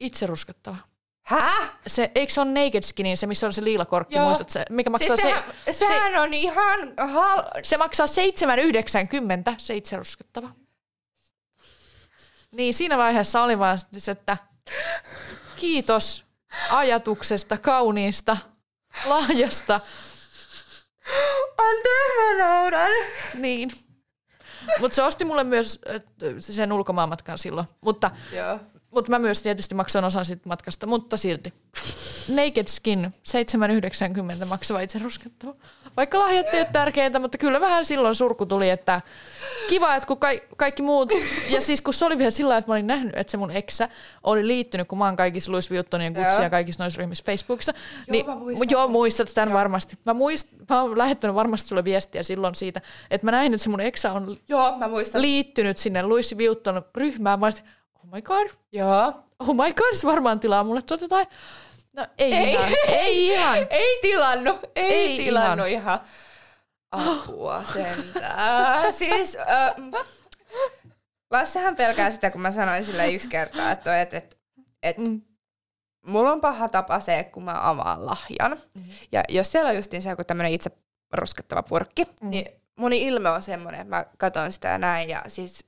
Itse 0.00 0.26
ruskettava. 0.26 0.76
Hä? 1.22 1.52
Se, 1.86 2.10
eikö 2.14 2.32
se 2.32 2.40
on 2.40 2.54
Naked 2.54 2.82
Skinin, 2.82 3.16
se 3.16 3.26
missä 3.26 3.46
on 3.46 3.52
se 3.52 3.64
liilakorkki, 3.64 4.16
Joo. 4.16 4.26
muistat 4.26 4.50
se, 4.50 4.64
mikä 4.70 4.90
maksaa 4.90 5.16
Siis 5.16 5.28
sehän, 5.28 5.44
se, 5.64 5.72
sehän 5.72 6.22
on 6.22 6.34
ihan... 6.34 6.80
Hal- 7.00 7.42
se, 7.42 7.68
se 7.68 7.76
maksaa 7.76 8.06
7,90, 8.06 9.54
se 9.58 9.76
itse 9.76 9.96
ruskettava. 9.96 10.50
Niin 12.52 12.74
siinä 12.74 12.98
vaiheessa 12.98 13.42
oli 13.42 13.58
vaan 13.58 13.78
se, 13.98 14.10
että 14.10 14.36
kiitos 15.56 16.24
ajatuksesta, 16.70 17.58
kauniista, 17.58 18.36
lahjasta. 19.04 19.80
Anteeksi, 21.58 22.16
mä 22.16 22.44
nauran. 22.44 22.90
Niin. 23.34 23.70
Mutta 24.78 24.94
se 24.94 25.02
osti 25.02 25.24
mulle 25.24 25.44
myös 25.44 25.80
sen 26.38 26.72
ulkomaanmatkan 26.72 27.38
silloin. 27.38 27.66
Mutta, 27.80 28.10
Joo. 28.32 28.60
mutta 28.90 29.10
mä 29.10 29.18
myös 29.18 29.42
tietysti 29.42 29.74
maksoin 29.74 30.04
osan 30.04 30.24
siitä 30.24 30.48
matkasta, 30.48 30.86
mutta 30.86 31.16
silti. 31.16 31.52
Naked 32.28 32.68
Skin, 32.68 33.14
7,90 34.40 34.44
maksava 34.46 34.80
itse 34.80 34.98
ruskettava. 34.98 35.54
Vaikka 35.96 36.18
lahjat 36.18 36.46
ei 36.54 36.60
ole 36.60 36.68
tärkeintä, 36.72 37.18
mutta 37.18 37.38
kyllä 37.38 37.60
vähän 37.60 37.84
silloin 37.84 38.14
surku 38.14 38.46
tuli, 38.46 38.70
että 38.70 39.00
kiva, 39.68 39.94
että 39.94 40.06
kun 40.06 40.18
ka- 40.18 40.28
kaikki 40.56 40.82
muut, 40.82 41.10
ja 41.48 41.60
siis 41.60 41.80
kun 41.80 41.94
se 41.94 42.04
oli 42.04 42.18
vielä 42.18 42.30
sillä 42.30 42.56
että 42.56 42.70
mä 42.70 42.74
olin 42.74 42.86
nähnyt, 42.86 43.12
että 43.16 43.30
se 43.30 43.36
mun 43.36 43.50
eksä 43.50 43.88
oli 44.22 44.46
liittynyt, 44.46 44.88
kun 44.88 44.98
mä 44.98 45.04
oon 45.04 45.16
kaikissa 45.16 45.52
Louis 45.52 45.70
Vuittonien 45.70 46.14
kutsia 46.14 46.32
Joo. 46.32 46.42
ja 46.42 46.50
kaikissa 46.50 46.84
noissa 46.84 46.98
ryhmissä 46.98 47.24
Facebookissa. 47.26 47.72
niin, 48.10 48.26
mä 48.26 48.36
muistan. 48.36 48.68
Joo, 48.70 48.88
muistat 48.88 49.30
tämän 49.34 49.52
varmasti. 49.54 49.98
Mä, 50.04 50.14
muist, 50.14 50.48
mä 50.70 50.82
oon 50.82 50.98
lähettänyt 50.98 51.36
varmasti 51.36 51.68
sulle 51.68 51.84
viestiä 51.84 52.22
silloin 52.22 52.54
siitä, 52.54 52.80
että 53.10 53.26
mä 53.26 53.30
näin, 53.30 53.54
että 53.54 53.64
se 53.64 53.70
mun 53.70 53.80
eksä 53.80 54.12
on 54.12 54.36
Joo, 54.48 54.76
mä 54.78 54.88
muistan. 54.88 55.22
liittynyt 55.22 55.78
sinne 55.78 56.02
Louis 56.02 56.38
Vuitton 56.38 56.82
ryhmään. 56.96 57.40
Mä 57.40 57.46
olisin, 57.46 57.64
oh 57.94 58.12
my 58.12 58.22
god, 58.22 58.46
Joo. 58.72 59.12
oh 59.38 59.48
my 59.56 59.72
god, 59.72 59.94
se 59.94 60.06
varmaan 60.06 60.40
tilaa 60.40 60.64
mulle 60.64 60.82
tuota 60.82 61.08
tai... 61.08 61.26
No 61.92 62.06
ei, 62.18 62.34
ei. 62.34 62.52
ihan, 62.52 62.68
ei 62.88 63.26
ihan. 63.28 63.58
Ei 63.70 63.98
tilannut, 64.02 64.60
ei, 64.76 64.92
Ei 64.94 65.16
tilannut 65.16 65.66
ihan. 65.66 66.00
ihan. 66.92 67.10
Apua 67.16 67.64
sentään. 67.72 68.92
siis, 69.02 69.36
äh, 69.36 69.74
Lassehan 71.30 71.76
pelkää 71.76 72.10
sitä, 72.10 72.30
kun 72.30 72.40
mä 72.40 72.50
sanoin 72.50 72.84
sille 72.84 73.10
yksi 73.12 73.28
kertaa, 73.28 73.70
että 73.70 74.00
et, 74.02 74.14
et, 74.14 74.38
et, 74.82 74.98
Mm. 74.98 75.22
mulla 76.06 76.32
on 76.32 76.40
paha 76.40 76.68
tapa 76.68 77.00
se, 77.00 77.24
kun 77.32 77.42
mä 77.44 77.68
avaan 77.70 78.06
lahjan. 78.06 78.50
Mm-hmm. 78.74 78.92
Ja 79.12 79.22
jos 79.28 79.52
siellä 79.52 79.70
on 79.70 79.76
justiin 79.76 80.02
se 80.02 80.10
joku 80.10 80.24
tämmönen 80.24 80.52
itse 80.52 80.70
ruskettava 81.12 81.62
purkki, 81.62 82.04
Mm. 82.04 82.30
niin 82.30 82.46
mun 82.76 82.92
ilme 82.92 83.30
on 83.30 83.42
semmoinen, 83.42 83.80
että 83.80 83.96
mä 83.96 84.04
katson 84.18 84.52
sitä 84.52 84.78
näin 84.78 85.08
ja 85.08 85.22
siis 85.28 85.64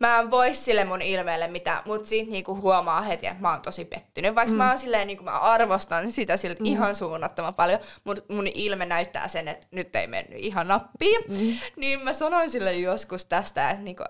mä 0.00 0.18
en 0.18 0.30
voi 0.30 0.54
sille 0.54 0.84
mun 0.84 1.02
ilmeelle 1.02 1.48
mitään, 1.48 1.82
mutta 1.84 2.08
siitä 2.08 2.30
niinku 2.30 2.60
huomaa 2.60 3.02
heti, 3.02 3.26
että 3.26 3.42
mä 3.42 3.50
oon 3.50 3.62
tosi 3.62 3.84
pettynyt. 3.84 4.34
Vaikka 4.34 4.52
mm. 4.52 4.58
mä 4.58 4.68
oon 4.68 4.78
silleen, 4.78 5.06
niinku 5.06 5.24
mä 5.24 5.38
arvostan 5.38 6.12
sitä 6.12 6.36
siltä 6.36 6.60
mm. 6.60 6.66
ihan 6.66 6.94
suunnattoman 6.94 7.54
paljon, 7.54 7.78
mutta 8.04 8.34
mun 8.34 8.46
ilme 8.46 8.84
näyttää 8.84 9.28
sen, 9.28 9.48
että 9.48 9.66
nyt 9.70 9.96
ei 9.96 10.06
mennyt 10.06 10.38
ihan 10.38 10.68
nappiin. 10.68 11.20
Mm. 11.28 11.58
Niin 11.76 12.00
mä 12.00 12.12
sanoin 12.12 12.50
sille 12.50 12.72
joskus 12.72 13.26
tästä, 13.26 13.70
että 13.70 13.82
niinku, 13.82 14.04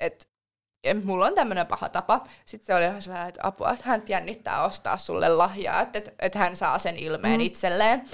et, 0.00 0.28
et 0.84 1.04
mulla 1.04 1.26
on 1.26 1.34
tämmöinen 1.34 1.66
paha 1.66 1.88
tapa. 1.88 2.26
Sitten 2.44 2.66
se 2.66 2.74
oli 2.74 2.84
ihan 2.84 3.02
sellainen, 3.02 3.28
että 3.28 3.40
apua, 3.44 3.70
että 3.70 3.84
hän 3.88 4.02
jännittää 4.08 4.64
ostaa 4.64 4.96
sulle 4.96 5.28
lahjaa, 5.28 5.80
että, 5.80 5.98
että, 5.98 6.12
että 6.18 6.38
hän 6.38 6.56
saa 6.56 6.78
sen 6.78 6.96
ilmeen 6.96 7.40
mm. 7.40 7.46
itselleen. 7.46 8.04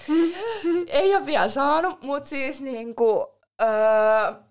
ei 0.88 1.16
ole 1.16 1.26
vielä 1.26 1.48
saanut, 1.48 2.02
mutta 2.02 2.28
siis 2.28 2.61
niinku, 2.61 3.26
öö, 3.62 4.45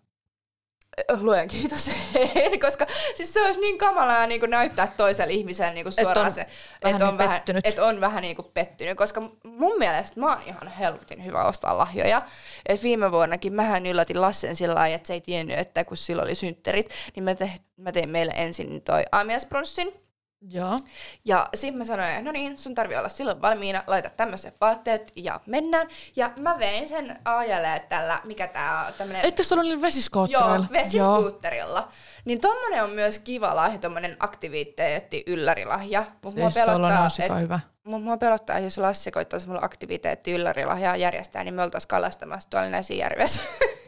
luen 1.21 1.47
kiitos, 1.47 1.89
koska 2.65 2.85
siis 3.15 3.33
se 3.33 3.41
olisi 3.41 3.59
niin 3.59 3.77
kamalaa 3.77 4.27
niin 4.27 4.41
näyttää 4.49 4.93
toiselle 4.97 5.33
ihmiselle 5.33 5.73
niin 5.73 5.91
suoraan 5.91 6.25
on 6.25 6.31
se, 6.31 6.41
että 6.41 7.05
on, 7.05 7.09
niin 7.09 7.17
vähän, 7.17 7.35
pettynyt. 7.35 7.67
et 7.67 7.79
on 7.79 8.01
vähän 8.01 8.21
niin 8.21 8.35
kuin 8.35 8.47
pettynyt, 8.53 8.97
koska 8.97 9.21
mun 9.43 9.79
mielestä 9.79 10.19
mä 10.19 10.29
oon 10.29 10.41
ihan 10.45 10.67
helvetin 10.67 11.25
hyvä 11.25 11.43
ostaa 11.43 11.77
lahjoja. 11.77 12.21
Et 12.65 12.83
viime 12.83 13.11
vuonnakin 13.11 13.53
mähän 13.53 13.85
yllätin 13.85 14.21
Lassen 14.21 14.55
sillä 14.55 14.75
lailla, 14.75 14.95
että 14.95 15.07
se 15.07 15.13
ei 15.13 15.21
tiennyt, 15.21 15.59
että 15.59 15.83
kun 15.83 15.97
sillä 15.97 16.23
oli 16.23 16.35
synttärit, 16.35 16.89
niin 17.15 17.23
mä, 17.23 17.35
te, 17.35 17.51
mä 17.77 17.91
tein 17.91 18.09
meille 18.09 18.33
ensin 18.35 18.81
toi 18.81 19.03
aamiaispronssin, 19.11 20.04
Joo. 20.49 20.79
ja 21.25 21.47
sitten 21.55 21.77
mä 21.77 21.83
sanoin, 21.83 22.09
että 22.09 22.21
no 22.21 22.31
niin, 22.31 22.57
sun 22.57 22.75
tarvii 22.75 22.97
olla 22.97 23.09
silloin 23.09 23.41
valmiina, 23.41 23.83
laita 23.87 24.09
tämmöiset 24.09 24.55
vaatteet 24.61 25.11
ja 25.15 25.39
mennään. 25.45 25.87
Ja 26.15 26.31
mä 26.39 26.59
vein 26.59 26.89
sen 26.89 27.19
ajalle 27.25 27.81
tällä, 27.89 28.19
mikä 28.23 28.47
tää 28.47 28.85
on, 28.85 28.93
tämmönen... 28.93 29.25
Että 29.25 29.43
sulla 29.43 29.61
oli 29.61 29.69
Joo, 29.69 29.81
vesiskoottereilla. 29.81 30.67
vesiskuutterilla. 30.71 31.87
Niin 32.25 32.41
tommonen 32.41 32.83
on 32.83 32.89
myös 32.89 33.19
kiva 33.19 33.55
lahja, 33.55 33.77
tommonen 33.77 34.17
aktiviteetti 34.19 35.23
yllärilahja. 35.27 36.05
Mut 36.21 36.35
mua 36.35 36.49
Siis 36.49 36.65
tuolla 36.65 36.87
on 36.87 36.93
pelottaa, 36.93 37.37
et, 37.37 37.41
hyvä. 37.43 37.59
mua, 37.83 37.99
mua 37.99 38.17
pelottaa, 38.17 38.59
jos 38.59 38.77
Lassi 38.77 39.11
koittaisi 39.11 39.47
mulla 39.47 39.61
aktiviteetti 39.63 40.31
yllärilahjaa 40.31 40.95
järjestää, 40.95 41.43
niin 41.43 41.53
me 41.53 41.63
oltais 41.63 41.85
kalastamassa 41.87 42.49
tuolla 42.49 42.69
Näsijärvessä. 42.69 43.41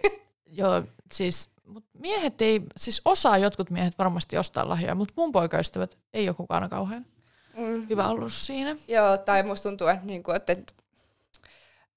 Joo, 0.60 0.84
siis 1.14 1.50
mut 1.68 1.86
miehet 1.94 2.42
ei, 2.42 2.62
siis 2.78 3.02
osaa 3.06 3.38
jotkut 3.38 3.70
miehet 3.70 3.98
varmasti 3.98 4.38
ostaa 4.38 4.70
lahjoja, 4.70 4.96
mutta 4.96 5.14
mun 5.18 5.32
poikaystävät 5.32 5.98
ei 6.14 6.30
ole 6.30 6.36
kukaan 6.36 6.70
kauhean 6.70 7.06
mm. 7.58 7.88
hyvä 7.90 8.08
ollut 8.08 8.34
siinä. 8.34 8.76
Joo, 8.88 9.18
tai 9.18 9.44
musta 9.44 9.70
tuntuu, 9.70 9.88
että, 9.88 10.06
niinku, 10.06 10.32
että, 10.32 10.54
että 10.54 10.74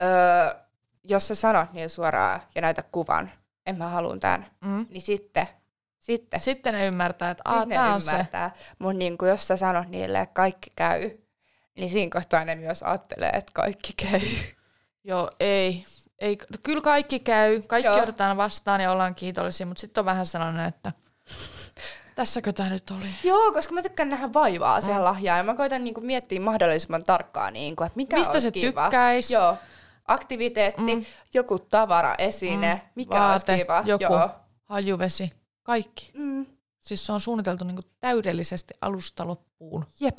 öö, 0.03 0.61
jos 1.05 1.29
sä 1.29 1.35
sanot 1.35 1.73
niin 1.73 1.91
suoraan 1.91 2.41
ja 2.55 2.61
näytä 2.63 2.83
kuvan, 2.93 3.31
en 3.67 3.79
mä 3.79 3.89
haluun 3.89 4.21
tän, 4.21 4.47
Mm. 4.65 4.87
niin 4.91 5.03
sitten, 5.03 5.49
sitten, 5.99 6.41
Sitten 6.41 6.75
ne 6.75 6.87
ymmärtää, 6.87 7.31
että 7.31 7.43
Aa, 7.45 7.65
ne 7.65 7.81
on 7.81 8.01
se. 8.01 8.11
ymmärtää. 8.11 8.55
Mutta 8.79 8.99
niin 8.99 9.17
jos 9.29 9.49
sä 9.49 9.57
sanot 9.57 9.89
niille, 9.89 10.21
että 10.21 10.35
kaikki 10.35 10.73
käy, 10.77 11.11
niin 11.79 11.91
siinä 11.91 12.11
kohtaa 12.13 12.45
ne 12.45 12.55
myös 12.55 12.83
ajattelee, 12.83 13.31
että 13.31 13.53
kaikki 13.55 13.93
käy. 13.97 14.21
Joo, 15.05 15.31
ei. 15.41 15.85
Ei. 16.21 16.39
Kyllä 16.63 16.81
kaikki 16.81 17.21
käy, 17.21 17.63
kaikki 17.69 17.87
Joo. 17.87 18.03
otetaan 18.03 18.37
vastaan 18.37 18.81
ja 18.81 18.91
ollaan 18.91 19.15
kiitollisia, 19.15 19.67
mutta 19.67 19.81
sitten 19.81 20.03
on 20.03 20.07
vähän 20.07 20.27
sellainen, 20.27 20.67
että 20.67 20.93
tässäkö 22.15 22.53
tämä 22.53 22.69
nyt 22.69 22.91
oli? 22.91 23.07
Joo, 23.25 23.53
koska 23.53 23.75
mä 23.75 23.83
tykkään 23.83 24.11
nähdä 24.11 24.33
vaivaa 24.33 24.81
siihen 24.81 25.05
lahjaan 25.05 25.39
ja 25.39 25.45
mä 25.45 25.55
koitan 25.55 25.85
niinku 25.85 26.01
miettiä 26.01 26.41
mahdollisimman 26.41 27.05
tarkkaan, 27.05 27.53
niinku, 27.53 27.85
että 27.85 27.97
mikä 27.97 28.17
Mistä 28.17 28.41
se 28.41 28.51
kiva. 28.51 28.85
tykkäis? 28.85 29.31
Joo, 29.31 29.57
aktiviteetti, 30.09 30.95
mm. 30.95 31.05
joku 31.35 31.59
tavara, 31.59 32.15
esine, 32.19 32.75
mm. 32.75 32.81
mikä 32.95 33.19
Vaate, 33.19 33.53
olisi 33.53 33.65
kiva. 33.65 33.83
joku. 33.87 34.03
Joo. 34.05 34.29
Hajuvesi, 34.65 35.33
kaikki. 35.63 36.13
Mm. 36.15 36.47
Siis 36.81 37.07
se 37.07 37.13
on 37.13 37.21
suunniteltu 37.21 37.65
niinku 37.65 37.83
täydellisesti 38.01 38.75
alusta 38.81 39.27
loppuun. 39.27 39.87
Jep. 40.01 40.19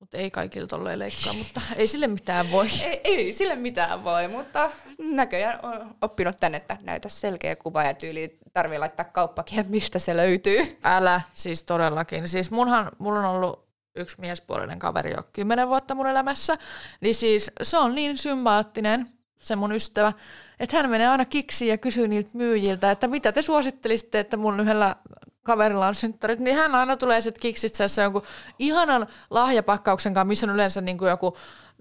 Mutta 0.00 0.16
ei 0.16 0.30
kaikille 0.30 0.66
tolleen 0.66 0.98
leikkaa, 0.98 1.32
mutta 1.32 1.60
ei 1.76 1.86
sille 1.86 2.06
mitään 2.06 2.50
voi. 2.50 2.66
Ei, 2.84 3.00
ei 3.04 3.32
sille 3.32 3.56
mitään 3.56 4.04
voi, 4.04 4.28
mutta 4.28 4.70
näköjään 4.98 5.58
on 5.62 5.96
oppinut 6.02 6.36
tänne, 6.40 6.56
että 6.56 6.76
näytä 6.82 7.08
selkeä 7.08 7.56
kuva 7.56 7.84
ja 7.84 7.94
tyyli 7.94 8.38
tarvii 8.52 8.78
laittaa 8.78 9.04
kauppakin, 9.04 9.66
mistä 9.68 9.98
se 9.98 10.16
löytyy. 10.16 10.78
Älä, 10.84 11.20
siis 11.32 11.62
todellakin. 11.62 12.28
Siis 12.28 12.50
munhan, 12.50 12.90
mulla 12.98 13.18
on 13.18 13.24
ollut 13.24 13.66
yksi 13.96 14.20
miespuolinen 14.20 14.78
kaveri 14.78 15.10
jo 15.10 15.22
kymmenen 15.32 15.68
vuotta 15.68 15.94
mun 15.94 16.06
elämässä, 16.06 16.58
niin 17.00 17.14
siis 17.14 17.50
se 17.62 17.78
on 17.78 17.94
niin 17.94 18.16
sympaattinen, 18.16 19.06
se 19.38 19.56
mun 19.56 19.72
ystävä, 19.72 20.12
että 20.60 20.76
hän 20.76 20.90
menee 20.90 21.08
aina 21.08 21.24
kiksiin 21.24 21.68
ja 21.68 21.78
kysyy 21.78 22.08
niiltä 22.08 22.30
myyjiltä, 22.32 22.90
että 22.90 23.08
mitä 23.08 23.32
te 23.32 23.42
suosittelisitte, 23.42 24.20
että 24.20 24.36
mun 24.36 24.60
yhdellä 24.60 24.96
kaverilla 25.46 25.86
on 25.86 25.94
synttärit, 25.94 26.38
niin 26.38 26.56
hän 26.56 26.74
aina 26.74 26.96
tulee 26.96 27.20
sitten 27.20 27.40
kiksitseessä 27.40 28.02
jonkun 28.02 28.22
ihanan 28.58 29.06
lahjapakkauksen 29.30 30.14
kanssa, 30.14 30.24
missä 30.28 30.46
on 30.46 30.54
yleensä 30.54 30.80
niin 30.80 30.98
kuin 30.98 31.08
joku 31.08 31.36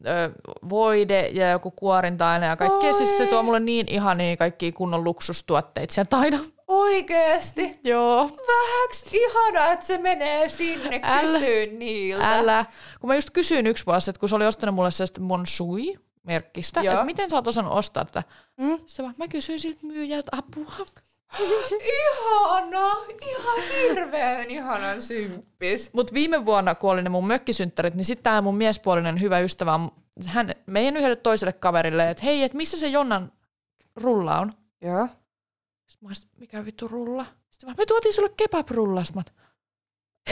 ö, 0.07 0.31
voide 0.69 1.27
ja 1.33 1.49
joku 1.49 1.71
kuorinta-aine 1.71 2.45
ja 2.45 2.55
kaikkea. 2.55 2.93
Siis 2.93 3.17
se 3.17 3.25
tuo 3.25 3.43
mulle 3.43 3.59
niin 3.59 3.85
ihania 3.89 4.37
kaikkia 4.37 4.71
kunnon 4.71 5.03
luksustuotteita 5.03 5.93
sieltä 5.93 6.17
aina. 6.17 6.39
Oikeesti? 6.67 7.79
Joo. 7.83 8.31
Vähäks 8.47 9.13
ihanaa, 9.13 9.71
että 9.71 9.85
se 9.85 9.97
menee 9.97 10.49
sinne 10.49 10.99
Älä. 11.03 11.21
kysyy 11.21 11.65
niiltä. 11.77 12.37
Älä. 12.37 12.65
Kun 12.99 13.07
mä 13.07 13.15
just 13.15 13.29
kysyin 13.29 13.67
yksi 13.67 13.85
vuosi, 13.85 14.09
että 14.09 14.19
kun 14.19 14.29
se 14.29 14.35
oli 14.35 14.45
ostanut 14.47 14.75
mulle 14.75 14.91
sellaista 14.91 15.21
Monsui 15.21 15.93
merkkistä, 16.23 16.81
Joo. 16.81 16.93
että 16.93 17.05
miten 17.05 17.29
sä 17.29 17.35
oot 17.35 17.47
osannut 17.47 17.73
ostaa 17.73 18.05
tätä. 18.05 18.23
Mm. 18.57 18.77
Sitten 18.85 19.03
vaan, 19.05 19.15
mä 19.17 19.27
kysyin 19.27 19.59
siltä 19.59 19.79
myyjältä 19.81 20.31
apua. 20.37 20.85
Ihana, 21.39 22.91
ihan 23.27 23.57
hirveän 23.79 24.51
ihanan 24.51 25.01
symppis. 25.01 25.93
Mutta 25.93 26.13
viime 26.13 26.45
vuonna, 26.45 26.75
kun 26.75 26.91
oli 26.91 27.01
ne 27.01 27.09
mun 27.09 27.27
mökkisynttärit, 27.27 27.93
niin 27.93 28.05
sitten 28.05 28.23
tämä 28.23 28.41
mun 28.41 28.57
miespuolinen 28.57 29.21
hyvä 29.21 29.39
ystävä, 29.39 29.79
hän, 30.25 30.53
meidän 30.65 30.97
yhdelle 30.97 31.15
toiselle 31.15 31.53
kaverille, 31.53 32.09
että 32.09 32.23
hei, 32.23 32.43
että 32.43 32.57
missä 32.57 32.77
se 32.77 32.87
Jonnan 32.87 33.31
rulla 33.95 34.39
on? 34.39 34.51
Joo. 34.81 35.07
Sitten 35.87 36.05
mä 36.05 36.09
olisin, 36.09 36.29
mikä 36.39 36.65
vittu 36.65 36.87
rulla? 36.87 37.25
Sitten 37.51 37.69
mä, 37.69 37.75
me 37.77 37.85
tuotiin 37.85 38.13
sulle 38.13 38.29
kebabrulla. 38.37 39.03
Sitten 39.03 39.23
mä, 39.25 39.45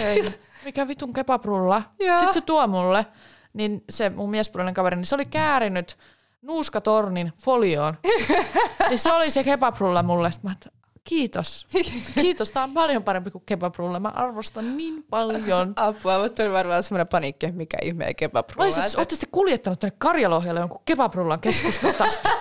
ei, 0.04 0.34
mikä 0.66 0.88
vitun 0.88 1.14
kebabrulla? 1.14 1.84
Joo. 2.00 2.16
Sitten 2.16 2.34
se 2.34 2.42
tuo 2.42 2.68
mulle, 2.68 3.06
niin 3.54 3.84
se 3.90 4.10
mun 4.10 4.30
miespuolinen 4.30 4.74
kaveri, 4.74 4.96
niin 4.96 5.06
se 5.06 5.16
oli 5.16 5.26
käärinyt 5.26 5.98
nuuskatornin 6.42 7.34
folioon. 7.38 7.98
niin 8.90 9.00
se 9.00 9.12
oli 9.12 9.30
se 9.30 9.44
kebabrulla 9.44 10.04
mulle. 10.04 10.32
Sitten 10.32 10.52
mä, 10.52 10.54
että 10.54 10.83
kiitos. 11.04 11.68
Kiitos, 12.22 12.52
tää 12.52 12.64
on 12.64 12.74
paljon 12.74 13.04
parempi 13.04 13.32
kuin 13.32 13.44
kebabrulla. 13.46 14.00
Mä 14.00 14.10
arvostan 14.10 14.78
niin 14.78 15.04
paljon. 15.10 15.74
Apua, 15.76 16.20
mutta 16.20 16.44
oli 16.44 16.52
varmaan 16.54 16.84
semmoinen 16.84 17.08
paniikki, 17.08 17.46
että 17.46 17.58
mikä 17.58 17.78
ihmeen 17.82 18.16
kebabrulla. 18.16 18.64
Olisit, 18.64 18.84
Että- 18.86 18.98
ootte 19.00 19.16
sitten 19.16 19.30
kuljettanut 19.32 19.80
tänne 19.80 19.96
Karjalohjalle 20.00 20.60
jonkun 20.60 20.82
kebabrullan 20.86 21.40
keskustasta 21.40 22.30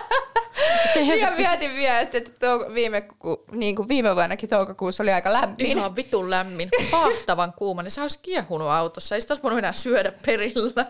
Helsinki- 0.95 1.35
mietin 1.37 1.73
vielä, 1.75 1.99
että 1.99 2.17
että 2.17 2.31
touko, 2.39 2.73
viime, 2.73 3.01
ku, 3.01 3.43
niin 3.51 3.75
kuin 3.75 3.87
viime 3.87 4.15
vuonnakin 4.15 4.49
toukokuussa 4.49 5.03
oli 5.03 5.11
aika 5.11 5.33
lämmin. 5.33 5.65
Ihan 5.65 5.95
vitun 5.95 6.29
lämmin, 6.29 6.69
pahtavan 6.91 7.53
kuuma, 7.53 7.83
niin 7.83 7.91
se 7.91 8.01
olisi 8.01 8.19
kiehunut 8.21 8.67
autossa. 8.67 9.15
Ei 9.15 9.21
sitä 9.21 9.31
olisi 9.33 9.43
voinut 9.43 9.57
enää 9.59 9.73
syödä 9.73 10.11
perillä. 10.25 10.85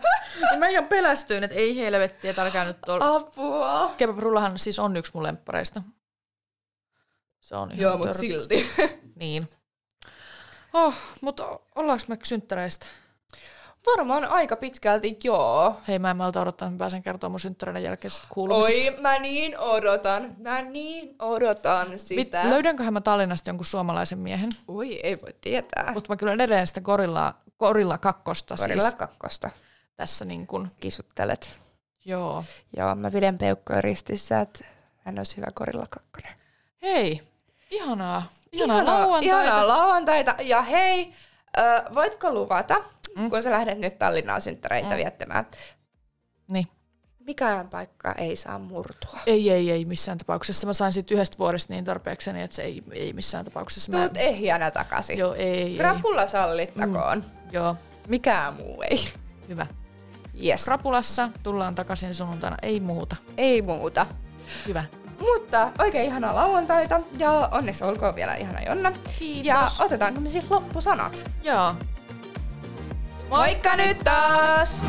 Ja 0.52 0.58
mä 0.58 0.68
ihan 0.68 0.84
pelästyin, 0.86 1.44
että 1.44 1.56
ei 1.56 1.76
helvetti, 1.76 2.28
että 2.28 2.42
älkää 2.42 2.64
nyt 2.64 2.76
tuolla. 2.86 3.14
Apua. 3.16 3.90
Kebabrullahan 3.96 4.58
siis 4.58 4.78
on 4.78 4.96
yksi 4.96 5.12
mun 5.14 5.22
lemppareista. 5.22 5.82
Se 7.44 7.56
on 7.56 7.70
ihan 7.72 7.82
Joo, 7.82 7.98
mutta 7.98 8.14
silti. 8.14 8.70
Niin. 9.20 9.48
Oh, 10.72 10.94
mutta 11.20 11.60
ollaanko 11.74 12.04
me 12.08 12.18
synttäreistä? 12.22 12.86
Varmaan 13.86 14.24
aika 14.24 14.56
pitkälti 14.56 15.18
joo. 15.24 15.80
Hei, 15.88 15.98
mä 15.98 16.10
en 16.10 16.16
malta 16.16 16.40
odottaa, 16.40 16.66
että 16.66 16.74
mä 16.74 16.78
pääsen 16.78 17.02
kertomaan 17.02 17.32
mun 17.32 17.40
synttäreiden 17.40 17.98
kuulumiset. 18.28 18.94
Oi, 18.94 19.00
mä 19.00 19.18
niin 19.18 19.58
odotan. 19.58 20.34
Mä 20.38 20.62
niin 20.62 21.16
odotan 21.18 21.90
Mit, 21.90 22.00
sitä. 22.00 22.50
löydänköhän 22.50 22.92
mä 22.92 23.00
Tallinnasta 23.00 23.50
jonkun 23.50 23.66
suomalaisen 23.66 24.18
miehen? 24.18 24.50
Oi, 24.68 25.00
ei 25.02 25.18
voi 25.20 25.34
tietää. 25.40 25.92
Mutta 25.92 26.12
mä 26.12 26.16
kyllä 26.16 26.32
edelleen 26.32 26.66
sitä 26.66 26.80
gorilla, 26.80 27.34
gorilla 27.58 27.98
kakkosta 27.98 28.54
Korilla 28.56 28.82
siis 28.82 28.94
kakkosta 28.94 29.50
tässä 29.96 30.24
niin 30.24 30.46
kuin, 30.46 30.70
kisuttelet. 30.80 31.58
joo. 32.04 32.44
Joo, 32.76 32.94
mä 32.94 33.10
pidän 33.10 33.38
peukkoja 33.38 33.80
ristissä, 33.80 34.40
että 34.40 34.64
hän 34.96 35.18
olisi 35.18 35.36
hyvä 35.36 35.46
korilla 35.54 35.86
kakkonen. 35.90 36.32
Hei, 36.82 37.33
ihanaa. 37.70 38.22
Ihanaa, 38.52 38.84
lauantaita. 38.84 39.42
Ihanaa 39.42 39.68
lauantaita. 39.68 40.34
Ja 40.42 40.62
hei, 40.62 41.14
voitko 41.94 42.30
luvata, 42.34 42.76
mm. 43.18 43.30
kun 43.30 43.42
sä 43.42 43.50
lähdet 43.50 43.78
nyt 43.78 43.98
Tallinnaan 43.98 44.42
synttäreitä 44.42 44.90
mm. 44.90 44.96
viettämään, 44.96 45.46
Niin. 46.48 46.68
mikään 47.20 47.68
paikka 47.68 48.12
ei 48.18 48.36
saa 48.36 48.58
murtua. 48.58 49.18
Ei, 49.26 49.50
ei, 49.50 49.70
ei 49.70 49.84
missään 49.84 50.18
tapauksessa. 50.18 50.66
Mä 50.66 50.72
sain 50.72 50.92
siitä 50.92 51.14
yhdestä 51.14 51.38
vuodesta 51.38 51.72
niin 51.72 51.84
tarpeekseni, 51.84 52.42
että 52.42 52.56
se 52.56 52.62
ei, 52.62 52.82
ei 52.92 53.12
missään 53.12 53.44
tapauksessa. 53.44 53.92
Mä, 53.92 53.98
Tuut 53.98 54.16
ehjänä 54.16 54.70
takaisin. 54.70 55.18
joo, 55.18 55.34
ei, 55.34 55.62
ei. 55.62 55.76
Krapulla 55.76 56.26
sallittakoon. 56.28 57.18
Mm. 57.18 57.50
Joo, 57.52 57.76
Mikään 58.08 58.54
muu 58.54 58.82
ei. 58.90 59.08
hyvä. 59.48 59.66
Yes. 60.44 60.64
Krapulassa 60.64 61.28
tullaan 61.42 61.74
takaisin 61.74 62.14
sunnuntaina, 62.14 62.56
ei 62.62 62.80
muuta. 62.80 63.16
ei 63.36 63.62
muuta. 63.62 64.06
Hyvä. 64.66 64.84
Mutta 65.18 65.70
oikein 65.78 66.04
ihanaa 66.06 66.34
lauantaita 66.34 67.00
ja 67.18 67.30
onneksi 67.52 67.84
olkoon 67.84 68.14
vielä 68.14 68.34
ihana 68.34 68.62
Jonna. 68.62 68.92
Kiitos. 69.18 69.46
Ja 69.46 69.68
otetaanko 69.80 70.20
me 70.20 70.28
sitten 70.28 70.56
loppusanat? 70.56 71.30
Joo. 71.42 71.74
Moikka 73.30 73.76
nyt 73.76 73.98
taas! 74.04 74.82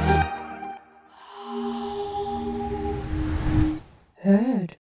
Heard. 4.25 4.75